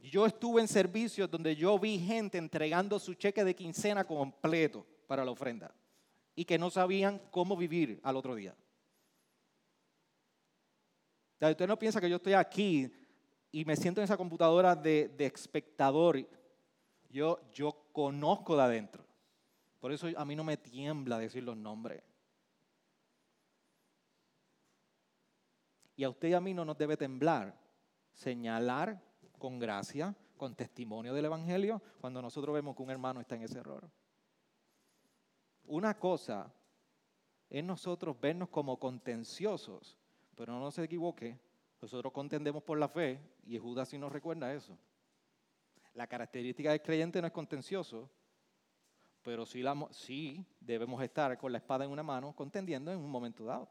[0.00, 5.24] Yo estuve en servicios donde yo vi gente entregando su cheque de quincena completo para
[5.24, 5.74] la ofrenda
[6.36, 8.54] y que no sabían cómo vivir al otro día.
[11.40, 12.88] usted no piensa que yo estoy aquí
[13.50, 16.24] y me siento en esa computadora de, de espectador
[17.12, 19.04] yo, yo conozco de adentro.
[19.78, 22.02] Por eso a mí no me tiembla decir los nombres.
[25.94, 27.60] Y a usted y a mí no nos debe temblar
[28.12, 29.00] señalar
[29.38, 33.58] con gracia, con testimonio del Evangelio, cuando nosotros vemos que un hermano está en ese
[33.58, 33.88] error.
[35.64, 36.52] Una cosa
[37.50, 39.98] es nosotros vernos como contenciosos,
[40.34, 41.38] pero no se equivoque,
[41.80, 44.78] nosotros contendemos por la fe y Judas sí nos recuerda eso.
[45.94, 48.10] La característica del creyente no es contencioso,
[49.22, 53.70] pero sí, debemos estar con la espada en una mano contendiendo en un momento dado.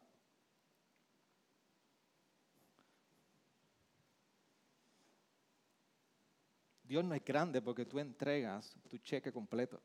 [6.83, 9.81] Dios no es grande porque tú entregas tu cheque completo.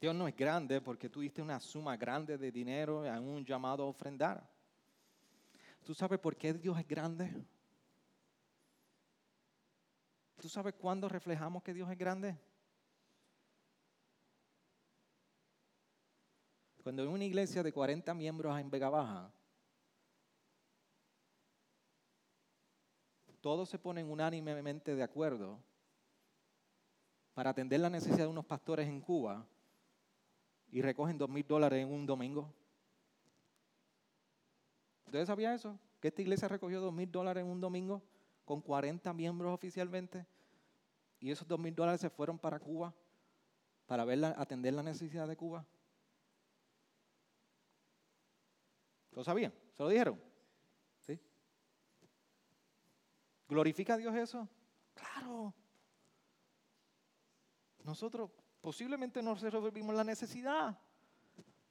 [0.00, 3.84] Dios no es grande porque tú diste una suma grande de dinero en un llamado
[3.84, 4.48] a ofrendar.
[5.84, 7.30] ¿Tú sabes por qué Dios es grande?
[10.40, 12.34] ¿Tú sabes cuándo reflejamos que Dios es grande?
[16.82, 19.30] Cuando en una iglesia de 40 miembros en Vega Baja,
[23.42, 25.62] todos se ponen unánimemente de acuerdo
[27.34, 29.46] para atender la necesidad de unos pastores en Cuba
[30.72, 32.50] y recogen dos mil dólares en un domingo.
[35.04, 35.78] ¿Ustedes sabían eso?
[36.00, 38.02] Que esta iglesia recogió dos mil dólares en un domingo
[38.50, 40.26] con 40 miembros oficialmente
[41.20, 42.92] y esos dos mil dólares se fueron para Cuba
[43.86, 44.02] para
[44.42, 45.64] atender la necesidad de Cuba.
[49.12, 49.54] ¿Lo sabían?
[49.72, 50.20] ¿Se lo dijeron?
[50.98, 51.20] ¿Sí?
[53.48, 54.48] ¿Glorifica a Dios eso?
[54.94, 55.54] Claro.
[57.84, 60.76] Nosotros posiblemente no resolvimos la necesidad,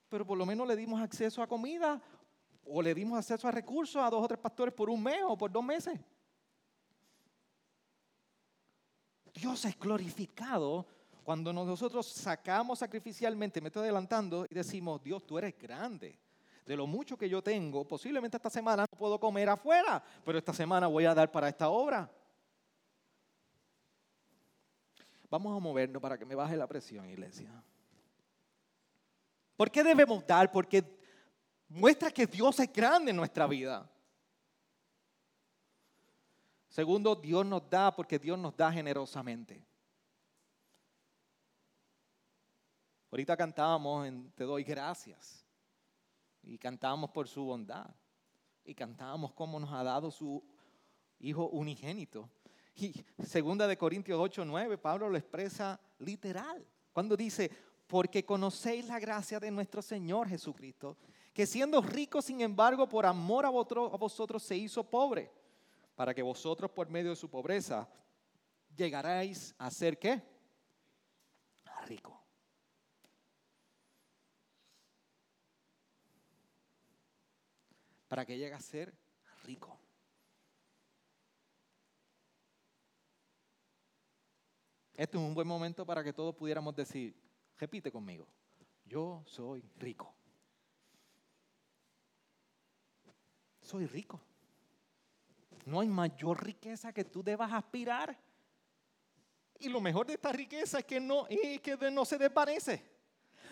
[0.07, 2.01] pero por lo menos le dimos acceso a comida
[2.63, 5.37] o le dimos acceso a recursos a dos o tres pastores por un mes o
[5.37, 5.99] por dos meses.
[9.39, 10.85] Dios es glorificado
[11.23, 16.19] cuando nosotros sacamos sacrificialmente, me estoy adelantando, y decimos, Dios, tú eres grande.
[16.65, 20.53] De lo mucho que yo tengo, posiblemente esta semana no puedo comer afuera, pero esta
[20.53, 22.11] semana voy a dar para esta obra.
[25.29, 27.49] Vamos a movernos para que me baje la presión, iglesia.
[29.55, 30.51] ¿Por qué debemos dar?
[30.51, 30.83] Porque
[31.69, 33.89] muestra que Dios es grande en nuestra vida.
[36.69, 39.65] Segundo, Dios nos da porque Dios nos da generosamente.
[43.11, 45.43] Ahorita cantábamos en Te doy gracias.
[46.43, 47.89] Y cantábamos por su bondad.
[48.63, 50.43] Y cantábamos cómo nos ha dado su
[51.21, 52.29] Hijo unigénito.
[52.75, 52.93] Y
[53.25, 56.65] segunda de Corintios 8, 9, Pablo lo expresa literal.
[56.93, 57.51] Cuando dice,
[57.87, 60.95] porque conocéis la gracia de nuestro Señor Jesucristo,
[61.33, 65.29] que siendo rico, sin embargo, por amor a vosotros se hizo pobre
[65.99, 67.85] para que vosotros por medio de su pobreza
[68.73, 70.23] llegaráis a ser qué?
[71.87, 72.23] Rico.
[78.07, 78.97] Para que llegue a ser
[79.43, 79.77] rico.
[84.93, 87.13] Este es un buen momento para que todos pudiéramos decir,
[87.57, 88.25] repite conmigo,
[88.85, 90.15] yo soy rico.
[93.59, 94.28] Soy rico.
[95.65, 98.17] No hay mayor riqueza que tú debas aspirar.
[99.59, 102.99] Y lo mejor de esta riqueza es que no, que no se desvanece.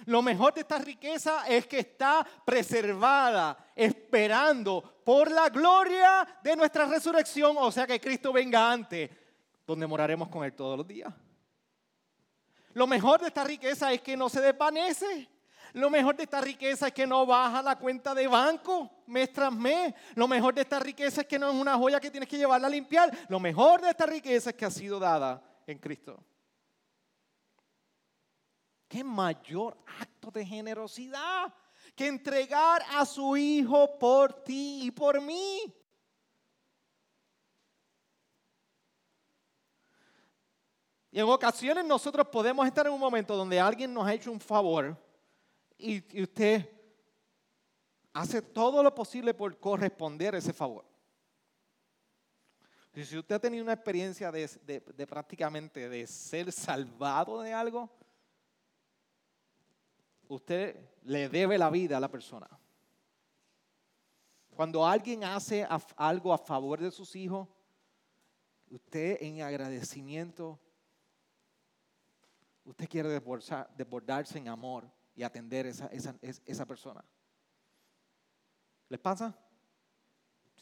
[0.06, 6.86] Lo mejor de esta riqueza es que está preservada, esperando por la gloria de nuestra
[6.86, 9.10] resurrección, o sea que Cristo venga antes,
[9.66, 11.14] donde moraremos con Él todos los días.
[12.74, 15.28] Lo mejor de esta riqueza es que no se desvanece.
[15.74, 19.52] Lo mejor de esta riqueza es que no baja la cuenta de banco mes tras
[19.52, 19.94] mes.
[20.16, 22.68] Lo mejor de esta riqueza es que no es una joya que tienes que llevarla
[22.68, 23.12] a limpiar.
[23.30, 26.24] Lo mejor de esta riqueza es que ha sido dada en Cristo.
[28.88, 31.54] ¿Qué mayor acto de generosidad
[31.96, 35.62] que entregar a su Hijo por ti y por mí?
[41.12, 44.40] Y en ocasiones nosotros podemos estar en un momento donde alguien nos ha hecho un
[44.40, 44.96] favor
[45.78, 46.70] y, usted,
[48.14, 50.86] hace todo lo posible por corresponder ese favor.
[52.94, 57.90] Y si usted ha tenido una experiencia de, de prácticamente de ser salvado de algo,
[60.28, 62.48] usted le debe la vida a la persona.
[64.56, 67.48] Cuando alguien hace algo a favor de sus hijos,
[68.72, 70.60] usted en agradecimiento,
[72.66, 77.04] usted quiere desbordarse en amor y atender a esa, esa, esa persona.
[78.88, 79.36] ¿Les pasa?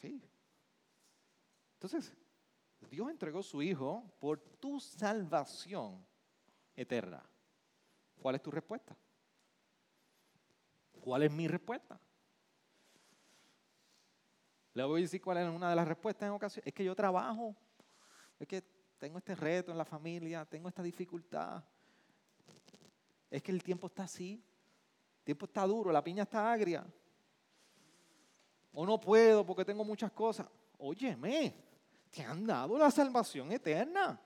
[0.00, 0.20] Sí.
[1.74, 2.12] Entonces,
[2.90, 6.04] Dios entregó su Hijo por tu salvación
[6.74, 7.22] eterna.
[8.18, 8.96] ¿Cuál es tu respuesta?
[11.00, 12.00] ¿Cuál es mi respuesta?
[14.72, 16.66] Le voy a decir cuál es una de las respuestas en ocasiones.
[16.66, 17.54] Es que yo trabajo,
[18.38, 18.62] es que
[18.98, 21.62] tengo este reto en la familia, tengo esta dificultad.
[23.36, 24.42] Es que el tiempo está así,
[25.18, 26.86] el tiempo está duro, la piña está agria.
[28.72, 30.46] O no puedo porque tengo muchas cosas.
[30.78, 31.54] Óyeme,
[32.08, 34.18] te han dado la salvación eterna.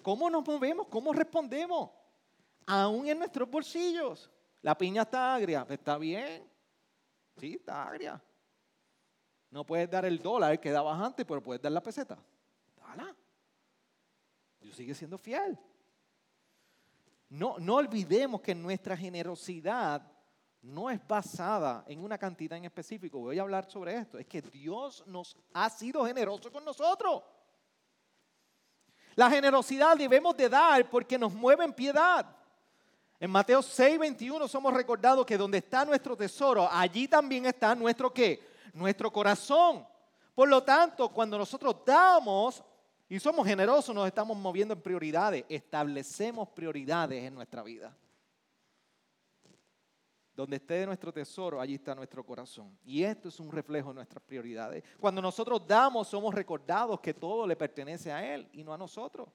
[0.00, 0.86] ¿Cómo nos movemos?
[0.86, 1.90] ¿Cómo respondemos?
[2.66, 4.30] Aún en nuestros bolsillos.
[4.62, 6.48] La piña está agria, está bien.
[7.36, 8.22] Sí, está agria.
[9.50, 12.16] No puedes dar el dólar que dabas antes, pero puedes dar la peseta.
[12.76, 13.12] Dala.
[14.60, 15.58] Dios sigue siendo fiel.
[17.30, 20.02] No, no olvidemos que nuestra generosidad
[20.62, 23.20] no es basada en una cantidad en específico.
[23.20, 24.18] Voy a hablar sobre esto.
[24.18, 27.22] Es que Dios nos ha sido generoso con nosotros.
[29.14, 32.26] La generosidad debemos de dar porque nos mueve en piedad.
[33.18, 38.12] En Mateo 6, 21 somos recordados que donde está nuestro tesoro, allí también está nuestro
[38.12, 38.42] qué?
[38.72, 39.86] Nuestro corazón.
[40.34, 42.62] Por lo tanto, cuando nosotros damos
[43.10, 47.94] y somos generosos, nos estamos moviendo en prioridades, establecemos prioridades en nuestra vida.
[50.34, 52.78] Donde esté nuestro tesoro, allí está nuestro corazón.
[52.82, 54.82] Y esto es un reflejo de nuestras prioridades.
[54.98, 59.28] Cuando nosotros damos, somos recordados que todo le pertenece a Él y no a nosotros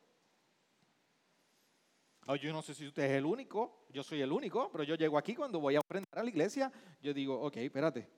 [2.34, 5.18] yo no sé si usted es el único, yo soy el único, pero yo llego
[5.18, 6.72] aquí cuando voy a ofrendar a la iglesia,
[7.02, 8.10] yo digo, ok, espérate,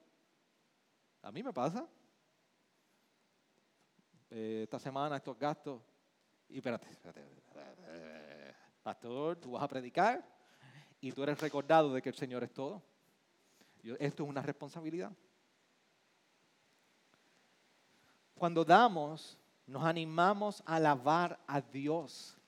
[1.20, 1.86] a mí me pasa.
[4.30, 5.80] Eh, esta semana estos gastos,
[6.48, 6.86] y espérate,
[8.82, 10.24] pastor, tú vas a predicar
[11.00, 12.82] y tú eres recordado de que el Señor es todo.
[13.98, 15.12] esto es una responsabilidad.
[18.34, 22.38] Cuando damos, nos animamos a alabar a Dios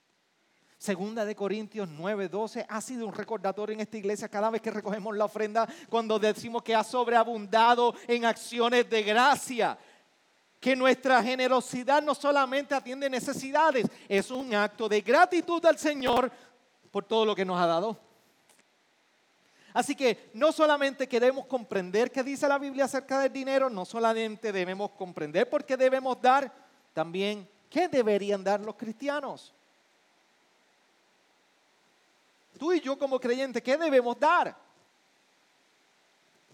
[0.81, 5.14] Segunda de Corintios 9:12 ha sido un recordatorio en esta iglesia cada vez que recogemos
[5.14, 9.78] la ofrenda cuando decimos que ha sobreabundado en acciones de gracia.
[10.61, 16.31] Que nuestra generosidad no solamente atiende necesidades, es un acto de gratitud al Señor
[16.91, 17.99] por todo lo que nos ha dado.
[19.73, 24.53] Así que no solamente queremos comprender qué dice la Biblia acerca del dinero, no solamente
[24.53, 26.53] debemos comprender por qué debemos dar,
[26.93, 29.55] también qué deberían dar los cristianos
[32.61, 34.55] tú y yo como creyentes, ¿qué debemos dar?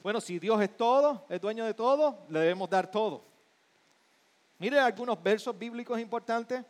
[0.04, 3.24] Bueno, si Dios es todo, es dueño de todo, le debemos dar todo.
[4.58, 6.64] Mire algunos versos bíblicos importantes.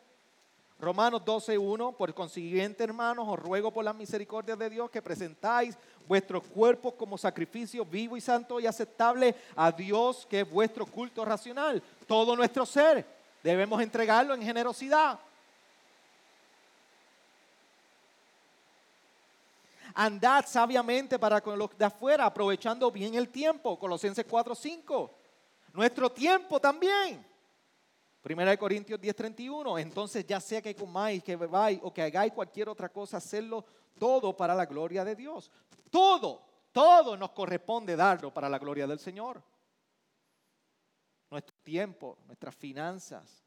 [0.78, 6.42] Romanos 12.1, por consiguiente, hermanos, os ruego por la misericordia de Dios que presentáis vuestros
[6.44, 11.82] cuerpos como sacrificio vivo y santo y aceptable a Dios, que es vuestro culto racional.
[12.06, 13.06] Todo nuestro ser
[13.42, 15.18] debemos entregarlo en generosidad.
[19.94, 23.78] Andad sabiamente para con los de afuera, aprovechando bien el tiempo.
[23.78, 25.10] Colosenses 4:5.
[25.72, 27.24] Nuestro tiempo también.
[28.26, 29.78] Primera de Corintios 10:31.
[29.78, 33.64] Entonces ya sea que comáis, que bebáis o que hagáis cualquier otra cosa, hacerlo
[33.96, 35.48] todo para la gloria de Dios.
[35.92, 39.40] Todo, todo nos corresponde darlo para la gloria del Señor.
[41.30, 43.44] Nuestro tiempo, nuestras finanzas,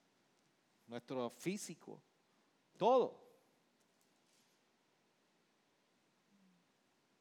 [0.87, 2.01] nuestro físico,
[2.77, 3.19] todo.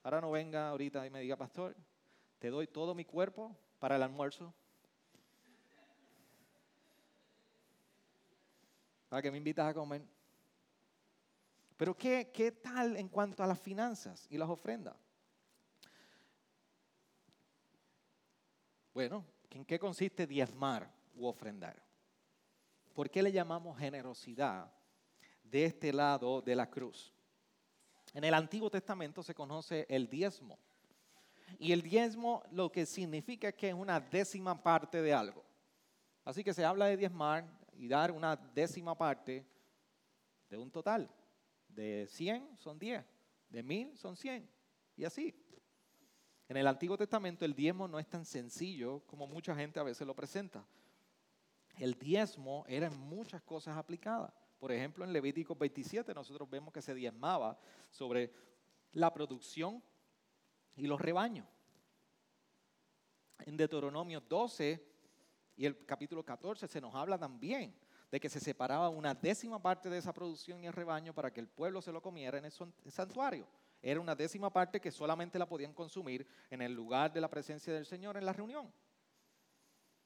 [0.05, 1.75] Ahora no venga ahorita y me diga, pastor,
[2.39, 4.55] te doy todo mi cuerpo para el almuerzo.
[9.09, 10.03] Para que me invitas a comer.
[11.77, 14.97] Pero ¿qué, ¿qué tal en cuanto a las finanzas y las ofrendas?
[18.93, 21.81] Bueno, ¿en qué consiste diezmar u ofrendar?
[22.93, 24.73] ¿Por qué le llamamos generosidad
[25.45, 27.15] de este lado de la cruz?
[28.13, 30.59] En el Antiguo Testamento se conoce el diezmo.
[31.59, 35.45] Y el diezmo lo que significa es que es una décima parte de algo.
[36.25, 37.47] Así que se habla de diezmar
[37.79, 39.47] y dar una décima parte
[40.51, 41.09] de un total.
[41.69, 43.05] De 100 son 10,
[43.49, 44.51] de 1000 son 100
[44.97, 45.35] y así.
[46.49, 50.07] En el Antiguo Testamento el diezmo no es tan sencillo como mucha gente a veces
[50.07, 50.67] lo presenta.
[51.77, 54.33] El diezmo era en muchas cosas aplicadas.
[54.59, 57.57] Por ejemplo, en Levítico 27 nosotros vemos que se diezmaba
[57.91, 58.33] sobre
[58.93, 59.81] la producción
[60.75, 61.47] y los rebaños.
[63.47, 64.85] En Deuteronomio 12
[65.59, 67.75] y el capítulo 14 se nos habla también
[68.13, 71.41] de que se separaba una décima parte de esa producción y el rebaño para que
[71.41, 72.53] el pueblo se lo comiera en el
[72.93, 73.45] santuario.
[73.83, 77.73] Era una décima parte que solamente la podían consumir en el lugar de la presencia
[77.73, 78.73] del Señor en la reunión.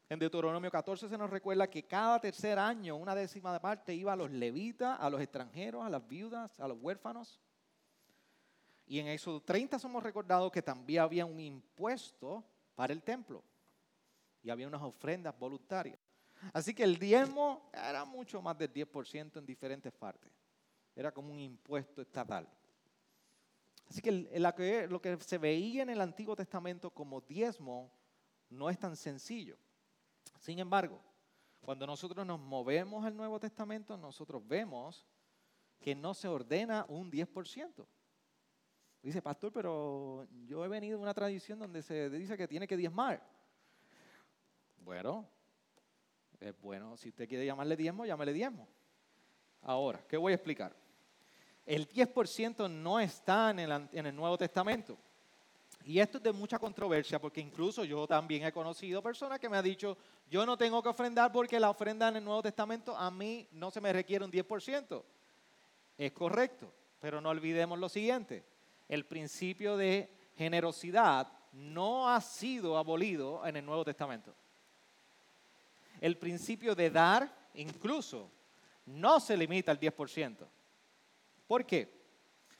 [0.08, 4.16] En Deuteronomio 14 se nos recuerda que cada tercer año una décima parte iba a
[4.16, 7.42] los levitas, a los extranjeros, a las viudas, a los huérfanos.
[8.86, 12.42] Y en Éxodo 30 somos recordados que también había un impuesto
[12.74, 13.44] para el templo
[14.42, 15.98] y había unas ofrendas voluntarias.
[16.52, 20.32] Así que el diezmo era mucho más del 10% en diferentes partes.
[20.94, 22.48] Era como un impuesto estatal.
[23.88, 24.12] Así que
[24.88, 27.92] lo que se veía en el Antiguo Testamento como diezmo
[28.50, 29.56] no es tan sencillo.
[30.38, 31.00] Sin embargo,
[31.60, 35.06] cuando nosotros nos movemos al Nuevo Testamento, nosotros vemos
[35.78, 37.86] que no se ordena un 10%.
[39.02, 42.76] Dice, pastor, pero yo he venido de una tradición donde se dice que tiene que
[42.76, 43.22] diezmar.
[44.84, 45.28] Bueno,
[46.40, 48.68] es bueno, si usted quiere llamarle diezmo, llámele diezmo.
[49.62, 50.74] Ahora, ¿qué voy a explicar?
[51.64, 54.98] El 10% no está en el, en el Nuevo Testamento.
[55.84, 59.56] Y esto es de mucha controversia porque incluso yo también he conocido personas que me
[59.56, 59.96] han dicho,
[60.30, 63.70] yo no tengo que ofrendar porque la ofrenda en el Nuevo Testamento a mí no
[63.70, 65.02] se me requiere un 10%.
[65.98, 68.44] Es correcto, pero no olvidemos lo siguiente
[68.92, 74.34] el principio de generosidad no ha sido abolido en el Nuevo Testamento.
[76.02, 78.28] El principio de dar, incluso,
[78.86, 80.44] no se limita al 10%.
[81.46, 82.02] ¿Por qué?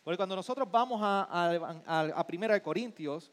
[0.05, 1.27] Porque cuando nosotros vamos a,
[1.85, 3.33] a, 1 Corintios,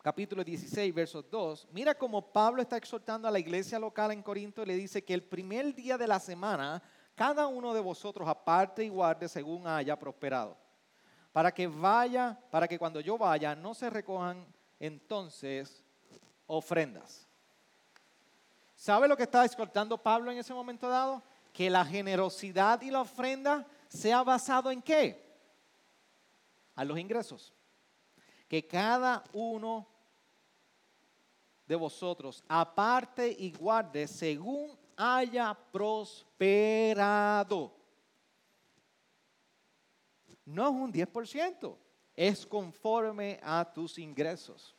[0.00, 4.62] capítulo 16, versos 2, mira cómo Pablo está exhortando a la iglesia local en Corinto
[4.62, 6.82] y le dice que el primer día de la semana,
[7.14, 10.56] cada uno de vosotros aparte y guarde según haya prosperado
[11.32, 14.46] para que vaya, para que cuando yo vaya no se recojan
[14.80, 15.84] entonces
[16.46, 17.28] ofrendas.
[18.82, 21.22] ¿Sabe lo que está exhortando Pablo en ese momento dado?
[21.52, 25.24] Que la generosidad y la ofrenda sea basado en qué?
[26.74, 27.52] A los ingresos.
[28.48, 29.86] Que cada uno
[31.64, 36.52] de vosotros aparte y guarde según haya prosperado
[40.44, 41.76] no es un 10%,
[42.16, 44.74] es conforme a tus ingresos.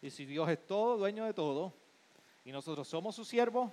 [0.00, 1.81] Y si Dios es todo, dueño de todo,
[2.44, 3.72] y nosotros somos su siervo,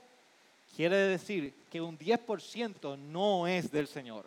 [0.76, 4.26] quiere decir que un 10% no es del Señor.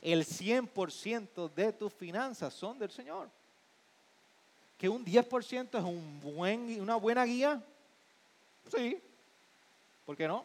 [0.00, 3.28] El 100% de tus finanzas son del Señor.
[4.78, 7.62] Que un 10% es un buen, una buena guía.
[8.70, 9.00] Sí.
[10.04, 10.44] ¿Por qué no?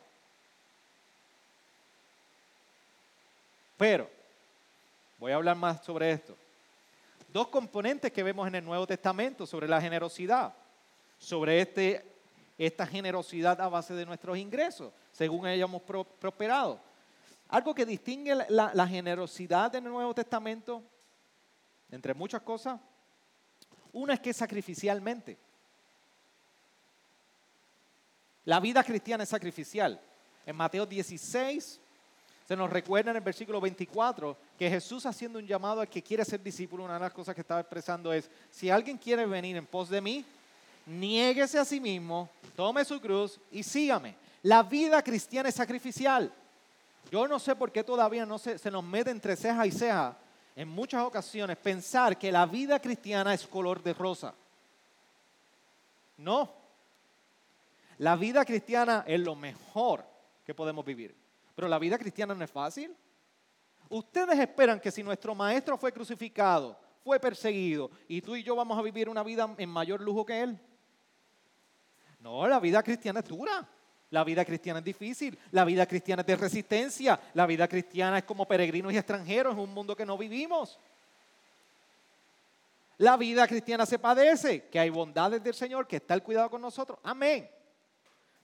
[3.78, 4.18] Pero
[5.20, 6.36] Voy a hablar más sobre esto.
[7.34, 10.54] Dos componentes que vemos en el Nuevo Testamento sobre la generosidad,
[11.18, 12.06] sobre este,
[12.58, 16.80] esta generosidad a base de nuestros ingresos, según hayamos prosperado.
[17.50, 20.84] Algo que distingue la, la generosidad en el Nuevo Testamento,
[21.92, 22.80] entre muchas cosas,
[23.94, 25.38] una es que es sacrificialmente.
[28.46, 30.00] La vida cristiana es sacrificial.
[30.46, 31.80] En Mateo 16,
[32.48, 36.24] se nos recuerda en el versículo 24 que Jesús haciendo un llamado al que quiere
[36.24, 39.66] ser discípulo, una de las cosas que estaba expresando es, si alguien quiere venir en
[39.66, 40.24] pos de mí,
[40.88, 44.16] niéguese a sí mismo, tome su cruz y sígame.
[44.42, 46.34] La vida cristiana es sacrificial.
[47.12, 50.18] Yo no sé por qué todavía no se, se nos mete entre ceja y ceja
[50.56, 54.34] en muchas ocasiones pensar que la vida cristiana es color de rosa.
[56.18, 56.52] No.
[58.00, 60.04] La vida cristiana es lo mejor
[60.46, 61.16] que podemos vivir.
[61.56, 62.96] Pero la vida cristiana no es fácil.
[63.90, 68.78] Ustedes esperan que si nuestro maestro fue crucificado, fue perseguido, y tú y yo vamos
[68.78, 70.60] a vivir una vida en mayor lujo que él.
[72.20, 73.68] No, la vida cristiana es dura.
[74.10, 75.38] La vida cristiana es difícil.
[75.52, 77.20] La vida cristiana es de resistencia.
[77.34, 80.80] La vida cristiana es como peregrinos y extranjeros en un mundo que no vivimos.
[83.00, 86.62] La vida cristiana se padece, que hay bondades del Señor, que está el cuidado con
[86.62, 86.98] nosotros.
[87.04, 87.48] Amén.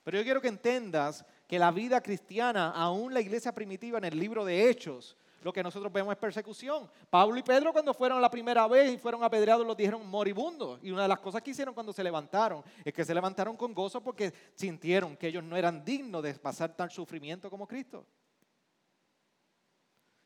[0.04, 4.20] Pero yo quiero que entiendas que la vida cristiana, aún la iglesia primitiva en el
[4.20, 6.90] libro de Hechos, lo que nosotros vemos es persecución.
[7.10, 10.80] Pablo y Pedro cuando fueron la primera vez y fueron apedreados los dijeron moribundos.
[10.82, 13.74] Y una de las cosas que hicieron cuando se levantaron es que se levantaron con
[13.74, 18.06] gozo porque sintieron que ellos no eran dignos de pasar tal sufrimiento como Cristo.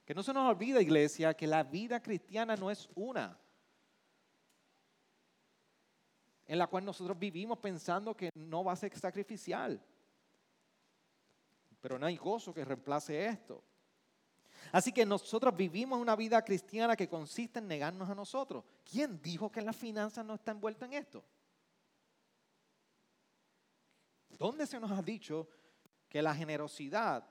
[0.05, 3.38] Que no se nos olvide, iglesia, que la vida cristiana no es una.
[6.47, 9.84] en la cual nosotros vivimos pensando que no va a ser sacrificial.
[11.82, 13.63] Pero no hay gozo que reemplace esto.
[14.72, 18.63] Así que nosotros vivimos una vida cristiana que consiste en negarnos a nosotros.
[18.84, 21.24] ¿Quién dijo que las finanzas no están envueltas en esto?
[24.30, 25.47] ¿Dónde se nos ha dicho
[26.09, 27.28] que la generosidad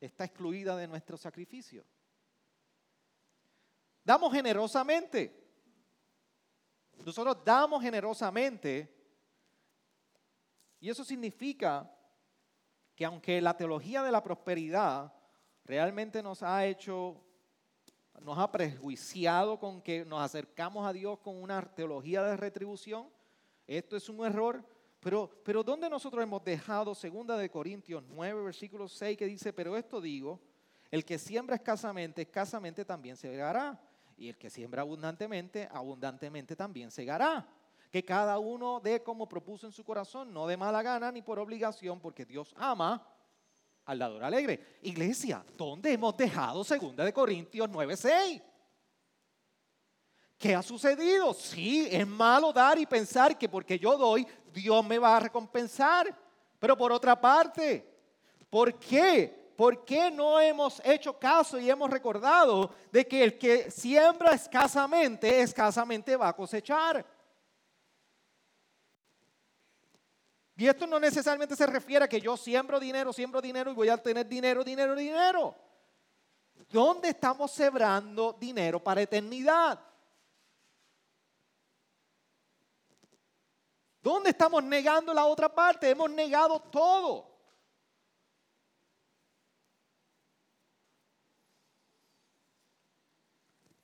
[0.00, 1.84] está excluida de nuestro sacrificio?
[4.04, 5.40] Damos generosamente.
[7.04, 8.92] Nosotros damos generosamente.
[10.80, 11.90] Y eso significa
[12.94, 15.12] que aunque la teología de la prosperidad
[15.64, 17.20] realmente nos ha hecho,
[18.20, 23.08] nos ha prejuiciado con que nos acercamos a Dios con una teología de retribución,
[23.66, 24.64] esto es un error.
[25.00, 29.76] Pero, pero ¿dónde nosotros hemos dejado segunda de Corintios 9, versículo 6, que dice, pero
[29.76, 30.40] esto digo,
[30.92, 33.80] el que siembra escasamente, escasamente también se segará.
[34.16, 37.48] Y el que siembra abundantemente, abundantemente también segará.
[37.90, 41.38] Que cada uno dé como propuso en su corazón, no de mala gana ni por
[41.38, 43.04] obligación, porque Dios ama
[43.84, 44.78] al dador alegre.
[44.82, 48.42] Iglesia, ¿dónde hemos dejado segunda de Corintios 9, 6?
[50.38, 51.32] ¿Qué ha sucedido?
[51.34, 56.12] Sí, es malo dar y pensar que porque yo doy, Dios me va a recompensar.
[56.58, 57.86] Pero por otra parte,
[58.50, 59.52] ¿por qué?
[59.56, 65.40] ¿Por qué no hemos hecho caso y hemos recordado de que el que siembra escasamente,
[65.40, 67.06] escasamente va a cosechar?
[70.62, 73.88] Y esto no necesariamente se refiere a que yo siembro dinero, siembro dinero y voy
[73.88, 75.56] a tener dinero, dinero, dinero.
[76.70, 79.80] ¿Dónde estamos sembrando dinero para eternidad?
[84.00, 85.90] ¿Dónde estamos negando la otra parte?
[85.90, 87.28] Hemos negado todo.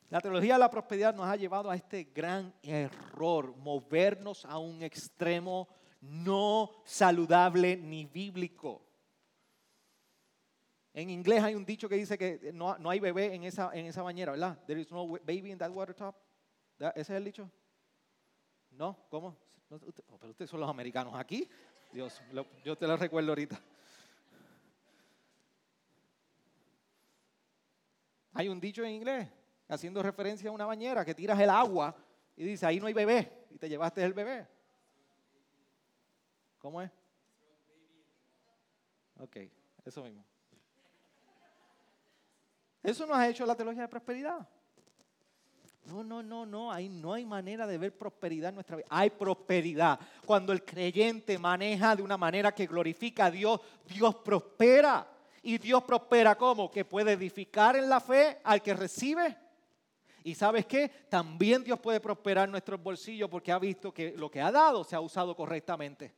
[0.07, 4.81] La teología de la prosperidad nos ha llevado a este gran error, movernos a un
[4.81, 5.67] extremo
[6.01, 8.85] no saludable ni bíblico.
[10.93, 14.01] En inglés hay un dicho que dice que no, hay bebé en esa, en esa
[14.01, 14.57] bañera, ¿verdad?
[14.65, 16.15] There is no baby in that water top.
[16.79, 17.49] ¿Ese es el dicho?
[18.71, 19.05] ¿No?
[19.09, 19.37] ¿Cómo?
[19.69, 21.47] Oh, pero ustedes son los americanos aquí.
[21.91, 22.21] Dios,
[22.63, 23.61] yo te lo recuerdo ahorita.
[28.33, 29.27] Hay un dicho en inglés
[29.67, 31.95] haciendo referencia a una bañera que tiras el agua
[32.35, 34.47] y dice, ahí no hay bebé y te llevaste el bebé.
[36.59, 36.91] ¿Cómo es?
[39.19, 39.37] Ok,
[39.85, 40.23] eso mismo.
[42.83, 44.47] Eso nos ha hecho la teología de prosperidad.
[45.85, 48.87] No, no, no, no, ahí no hay manera de ver prosperidad en nuestra vida.
[48.89, 49.99] Hay prosperidad.
[50.25, 55.07] Cuando el creyente maneja de una manera que glorifica a Dios, Dios prospera.
[55.41, 56.69] Y Dios prospera como?
[56.69, 59.35] Que puede edificar en la fe al que recibe.
[60.23, 60.89] Y sabes qué?
[61.09, 64.95] También Dios puede prosperar nuestros bolsillos porque ha visto que lo que ha dado se
[64.95, 66.13] ha usado correctamente.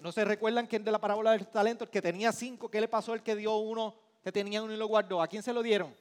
[0.00, 2.88] ¿No se recuerdan quién de la parábola del talento, el que tenía cinco, qué le
[2.88, 5.20] pasó el que dio uno, que tenía uno y lo guardó?
[5.20, 5.94] ¿A quién se lo dieron?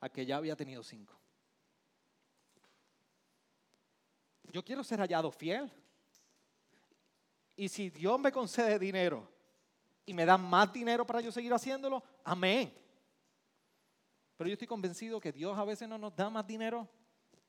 [0.00, 1.18] A que ya había tenido cinco.
[4.52, 5.70] Yo quiero ser hallado fiel.
[7.56, 9.28] Y si Dios me concede dinero
[10.04, 12.72] y me da más dinero para yo seguir haciéndolo, amén.
[14.36, 16.88] Pero yo estoy convencido que Dios a veces no nos da más dinero.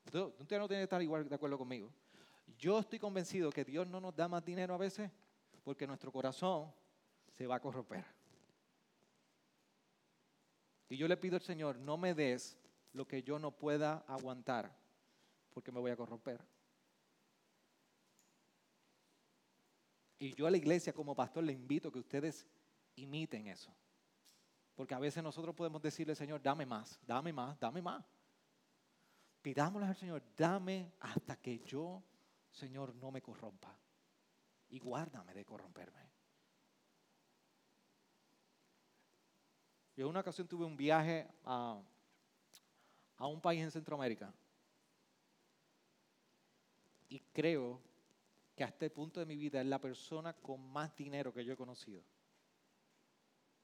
[0.05, 1.91] Usted no tiene que estar igual de acuerdo conmigo.
[2.57, 5.11] Yo estoy convencido que Dios no nos da más dinero a veces
[5.63, 6.71] porque nuestro corazón
[7.37, 8.05] se va a corromper.
[10.89, 12.57] Y yo le pido al Señor, no me des
[12.93, 14.73] lo que yo no pueda aguantar,
[15.49, 16.41] porque me voy a corromper.
[20.19, 22.47] Y yo a la iglesia como pastor le invito a que ustedes
[22.95, 23.71] imiten eso.
[24.73, 28.05] Porque a veces nosotros podemos decirle, Señor, dame más, dame más, dame más.
[29.41, 32.03] Pidámosle al Señor, dame hasta que yo
[32.51, 33.77] Señor, no me corrompa
[34.69, 36.01] y guárdame de corromperme.
[39.95, 41.81] Yo en una ocasión tuve un viaje a,
[43.17, 44.31] a un país en Centroamérica
[47.09, 47.81] y creo
[48.55, 51.53] que a este punto de mi vida es la persona con más dinero que yo
[51.53, 52.03] he conocido.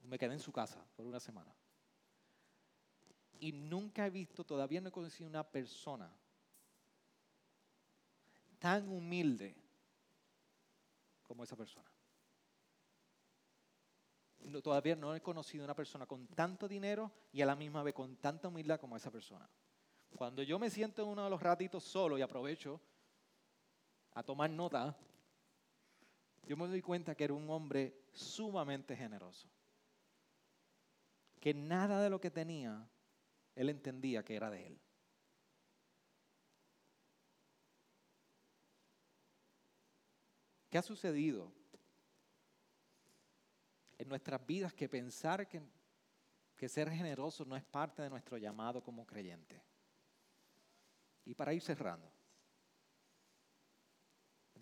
[0.01, 1.53] Me quedé en su casa por una semana.
[3.39, 6.11] Y nunca he visto, todavía no he conocido una persona
[8.63, 9.53] tan humilde
[11.21, 11.91] como esa persona.
[14.63, 18.15] todavía no he conocido una persona con tanto dinero y a la misma vez con
[18.15, 19.49] tanta humildad como esa persona.
[20.15, 22.79] Cuando yo me siento en uno de los ratitos solo y aprovecho
[24.13, 24.95] a tomar nota,
[26.43, 29.49] yo me doy cuenta que era un hombre sumamente generoso.
[31.41, 32.87] Que nada de lo que tenía,
[33.55, 34.82] él entendía que era de él.
[40.73, 41.53] ¿Qué ha sucedido
[43.95, 45.61] en nuestras vidas que pensar que,
[46.55, 49.61] que ser generoso no es parte de nuestro llamado como creyente?
[51.25, 52.11] Y para ir cerrando,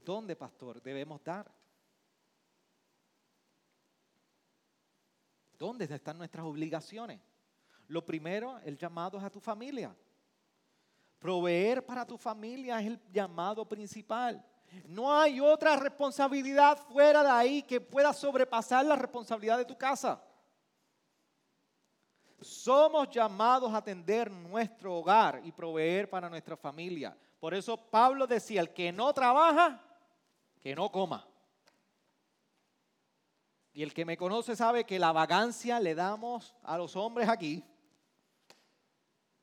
[0.04, 1.50] ¿dónde, pastor, debemos dar?
[5.58, 7.22] ¿Dónde están nuestras obligaciones?
[7.88, 9.96] Lo primero, el llamado es a tu familia.
[11.20, 14.46] Proveer para tu familia es el llamado principal.
[14.86, 20.22] No hay otra responsabilidad fuera de ahí que pueda sobrepasar la responsabilidad de tu casa.
[22.42, 27.16] Somos llamados a atender nuestro hogar y proveer para nuestra familia.
[27.40, 29.82] Por eso Pablo decía, el que no trabaja,
[30.62, 31.28] que no coma.
[33.74, 37.64] Y el que me conoce sabe que la vagancia le damos a los hombres aquí,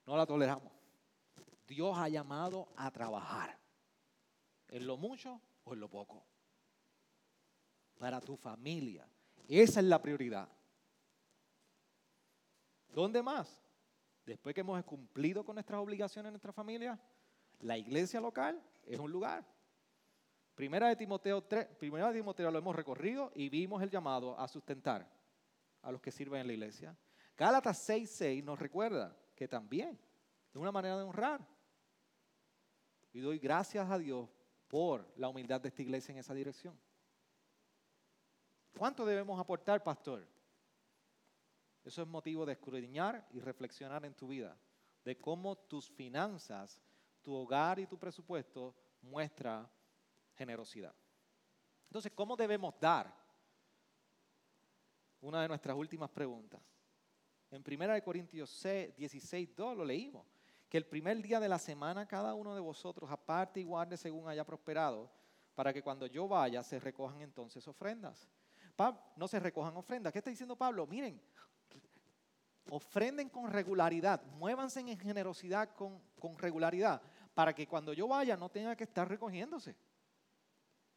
[0.05, 0.73] no la toleramos.
[1.67, 3.59] Dios ha llamado a trabajar,
[4.69, 6.25] en lo mucho o en lo poco,
[7.99, 9.09] para tu familia.
[9.49, 10.49] Esa es la prioridad.
[12.89, 13.63] ¿Dónde más?
[14.25, 17.01] Después que hemos cumplido con nuestras obligaciones en nuestra familia,
[17.61, 19.45] la iglesia local es un lugar.
[20.55, 24.49] Primera de Timoteo 3, primera de Timoteo lo hemos recorrido y vimos el llamado a
[24.49, 25.09] sustentar
[25.83, 26.97] a los que sirven en la iglesia.
[27.37, 29.99] Gálatas 6:6 nos recuerda que también
[30.51, 31.47] es una manera de honrar.
[33.13, 34.29] Y doy gracias a Dios
[34.69, 36.79] por la humildad de esta iglesia en esa dirección.
[38.77, 40.27] ¿Cuánto debemos aportar, pastor?
[41.85, 44.57] Eso es motivo de escudriñar y reflexionar en tu vida,
[45.05, 46.81] de cómo tus finanzas,
[47.23, 49.69] tu hogar y tu presupuesto muestra
[50.35, 50.95] generosidad.
[51.87, 53.13] Entonces, ¿cómo debemos dar?
[55.21, 56.61] Una de nuestras últimas preguntas.
[57.51, 60.38] En 1 Corintios 16, 2 lo leímos
[60.69, 64.29] que el primer día de la semana cada uno de vosotros aparte y guarde según
[64.29, 65.11] haya prosperado,
[65.55, 68.29] para que cuando yo vaya se recojan entonces ofrendas.
[69.17, 70.13] no se recojan ofrendas.
[70.13, 70.87] ¿Qué está diciendo Pablo?
[70.87, 71.21] Miren,
[72.71, 77.01] ofrenden con regularidad, muévanse en generosidad con, con regularidad,
[77.35, 79.75] para que cuando yo vaya no tenga que estar recogiéndose.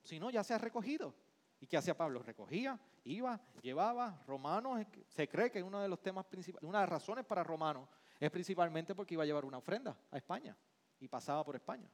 [0.04, 1.16] Si no, ya se ha recogido.
[1.60, 2.24] ¿Y qué hacía Pablo?
[2.24, 4.22] Recogía, iba, llevaba.
[4.26, 7.88] Romanos, se cree que uno de los temas principales, una de las razones para Romanos
[8.22, 10.56] es principalmente porque iba a llevar una ofrenda a España
[11.00, 11.90] y pasaba por España.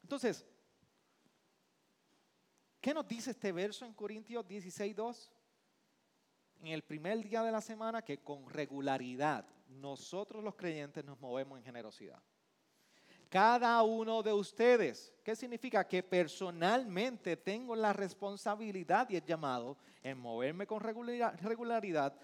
[0.00, 0.46] Entonces,
[2.80, 5.32] ¿qué nos dice este verso en Corintios 16, 2?
[6.60, 11.58] En el primer día de la semana que con regularidad nosotros los creyentes nos movemos
[11.58, 12.22] en generosidad.
[13.28, 15.86] Cada uno de ustedes, ¿qué significa?
[15.86, 22.16] Que personalmente tengo la responsabilidad y el llamado en moverme con regularidad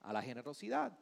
[0.00, 0.98] a la generosidad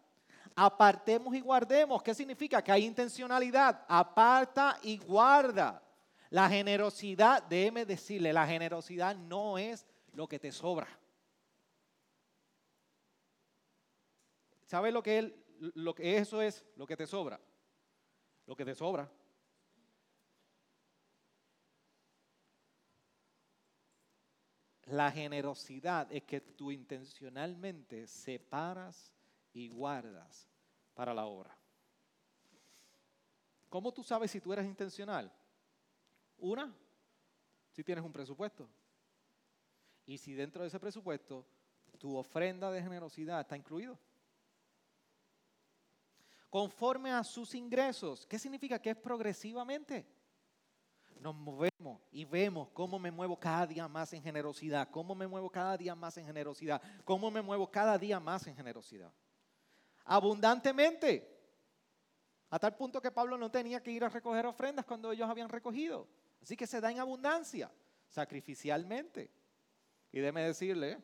[0.57, 2.03] apartemos y guardemos.
[2.03, 2.65] ¿Qué significa?
[2.65, 3.85] Que hay intencionalidad.
[3.87, 5.83] Aparta y guarda.
[6.31, 10.89] La generosidad, déjeme decirle, la generosidad no es lo que te sobra.
[14.65, 15.45] ¿Sabe lo que,
[15.75, 16.65] lo que eso es?
[16.75, 17.39] Lo que te sobra.
[18.47, 19.09] Lo que te sobra.
[24.87, 29.16] La generosidad es que tú intencionalmente separas
[29.57, 30.47] y guardas
[30.93, 31.57] para la obra.
[33.71, 35.33] ¿Cómo tú sabes si tú eres intencional?
[36.37, 36.77] Una,
[37.71, 38.69] si tienes un presupuesto.
[40.05, 41.47] Y si dentro de ese presupuesto
[41.99, 43.99] tu ofrenda de generosidad está incluido.
[46.51, 48.27] Conforme a sus ingresos.
[48.27, 48.79] ¿Qué significa?
[48.79, 50.07] Que es progresivamente.
[51.19, 55.49] Nos movemos y vemos cómo me muevo cada día más en generosidad, cómo me muevo
[55.49, 59.11] cada día más en generosidad, cómo me muevo cada día más en generosidad
[60.07, 61.35] abundantemente.
[62.51, 65.49] A tal punto que Pablo no tenía que ir a recoger ofrendas cuando ellos habían
[65.49, 66.09] recogido.
[66.41, 67.71] Así que se da en abundancia,
[68.09, 69.31] sacrificialmente.
[70.13, 71.03] Y déme decirle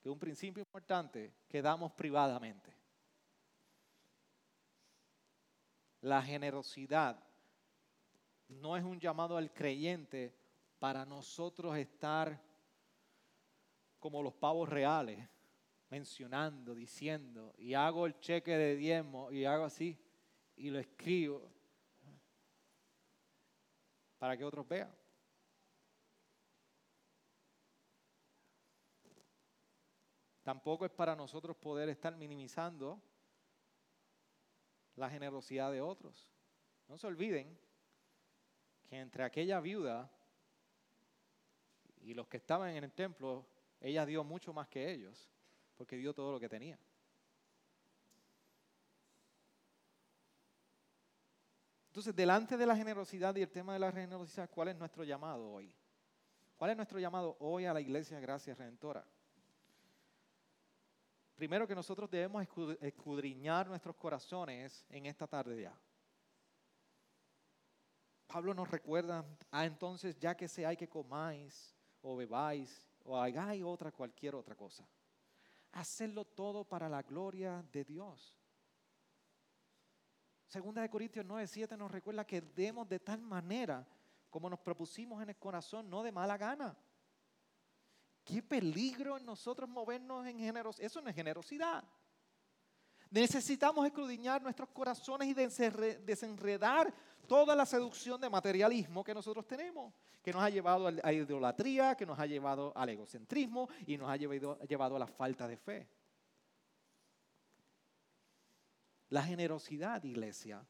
[0.00, 2.72] que un principio importante que damos privadamente.
[6.00, 7.22] La generosidad
[8.48, 10.34] no es un llamado al creyente
[10.78, 12.40] para nosotros estar
[13.98, 15.28] como los pavos reales
[15.92, 19.98] mencionando, diciendo, y hago el cheque de diezmo y hago así,
[20.56, 21.52] y lo escribo
[24.16, 24.90] para que otros vean.
[30.42, 32.98] Tampoco es para nosotros poder estar minimizando
[34.96, 36.32] la generosidad de otros.
[36.88, 37.54] No se olviden
[38.88, 40.10] que entre aquella viuda
[42.00, 43.46] y los que estaban en el templo,
[43.78, 45.28] ella dio mucho más que ellos
[45.82, 46.78] porque dio todo lo que tenía.
[51.88, 55.50] Entonces, delante de la generosidad y el tema de la generosidad, ¿cuál es nuestro llamado
[55.50, 55.74] hoy?
[56.54, 59.04] ¿Cuál es nuestro llamado hoy a la iglesia Gracia Redentora?
[61.34, 62.46] Primero que nosotros debemos
[62.80, 65.76] escudriñar nuestros corazones en esta tarde ya.
[68.28, 73.64] Pablo nos recuerda, ah, entonces ya que sea hay que comáis o bebáis o hagáis
[73.64, 74.86] otra cualquier otra cosa.
[75.72, 78.38] Hacerlo todo para la gloria de Dios.
[80.46, 81.46] Segunda de Corintios 9,
[81.78, 83.86] nos recuerda que demos de tal manera
[84.32, 86.74] como nos propusimos en el corazón, no de mala gana.
[88.24, 90.86] Qué peligro en nosotros movernos en generosidad.
[90.86, 91.84] Eso no es generosidad.
[93.10, 96.92] Necesitamos escudriñar nuestros corazones y desenredar
[97.26, 99.92] toda la seducción de materialismo que nosotros tenemos,
[100.22, 104.08] que nos ha llevado a la idolatría, que nos ha llevado al egocentrismo y nos
[104.10, 105.88] ha llevado a la falta de fe.
[109.10, 110.64] La generosidad, iglesia,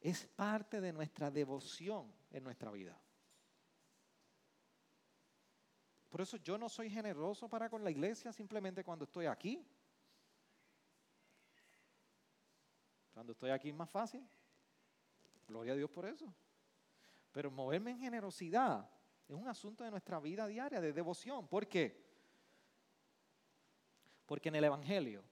[0.00, 2.98] es parte de nuestra devoción en nuestra vida.
[6.08, 9.64] Por eso yo no soy generoso para con la iglesia simplemente cuando estoy aquí.
[13.12, 14.28] Cuando estoy aquí es más fácil.
[15.50, 16.32] Gloria a Dios por eso.
[17.32, 18.88] Pero moverme en generosidad
[19.28, 21.46] es un asunto de nuestra vida diaria, de devoción.
[21.46, 22.08] ¿Por qué?
[24.26, 25.22] Porque en el Evangelio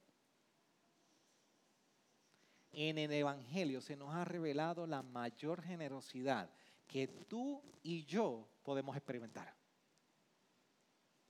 [2.87, 6.49] en el Evangelio se nos ha revelado la mayor generosidad
[6.87, 9.53] que tú y yo podemos experimentar.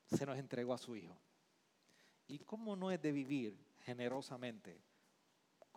[0.06, 1.16] Se nos entregó a su Hijo.
[2.26, 4.82] ¿Y cómo no es de vivir generosamente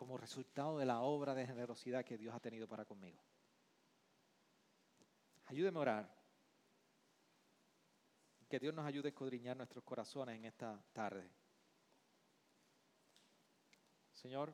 [0.01, 3.21] como resultado de la obra de generosidad que Dios ha tenido para conmigo?
[5.45, 6.15] Ayúdeme a orar.
[8.49, 11.29] Que Dios nos ayude a escudriñar nuestros corazones en esta tarde.
[14.11, 14.51] Señor,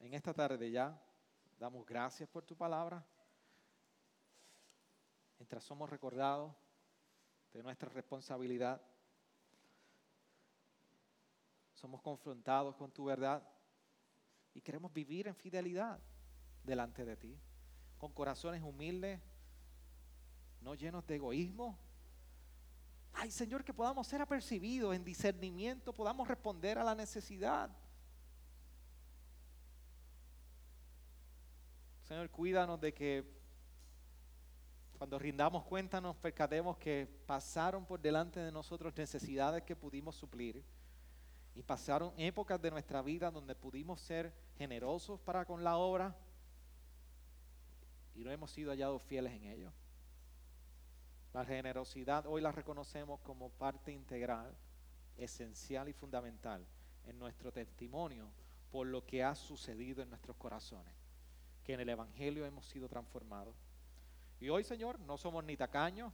[0.00, 1.00] en esta tarde ya
[1.60, 3.06] damos gracias por tu palabra.
[5.38, 6.52] Mientras somos recordados
[7.52, 8.82] de nuestra responsabilidad,
[11.78, 13.42] somos confrontados con tu verdad
[14.52, 16.00] y queremos vivir en fidelidad
[16.64, 17.38] delante de ti,
[17.96, 19.20] con corazones humildes,
[20.60, 21.78] no llenos de egoísmo.
[23.12, 27.70] Ay Señor, que podamos ser apercibidos en discernimiento, podamos responder a la necesidad
[32.08, 33.22] Señor, cuídanos de que
[34.96, 40.64] cuando rindamos cuenta nos percatemos que pasaron por delante de nosotros necesidades que pudimos suplir
[41.58, 46.14] y pasaron épocas de nuestra vida donde pudimos ser generosos para con la obra
[48.14, 49.72] y no hemos sido hallados fieles en ello.
[51.34, 54.56] La generosidad hoy la reconocemos como parte integral,
[55.16, 56.64] esencial y fundamental
[57.06, 58.30] en nuestro testimonio
[58.70, 60.94] por lo que ha sucedido en nuestros corazones
[61.64, 63.56] que en el Evangelio hemos sido transformados.
[64.38, 66.12] Y hoy, Señor, no somos ni tacaños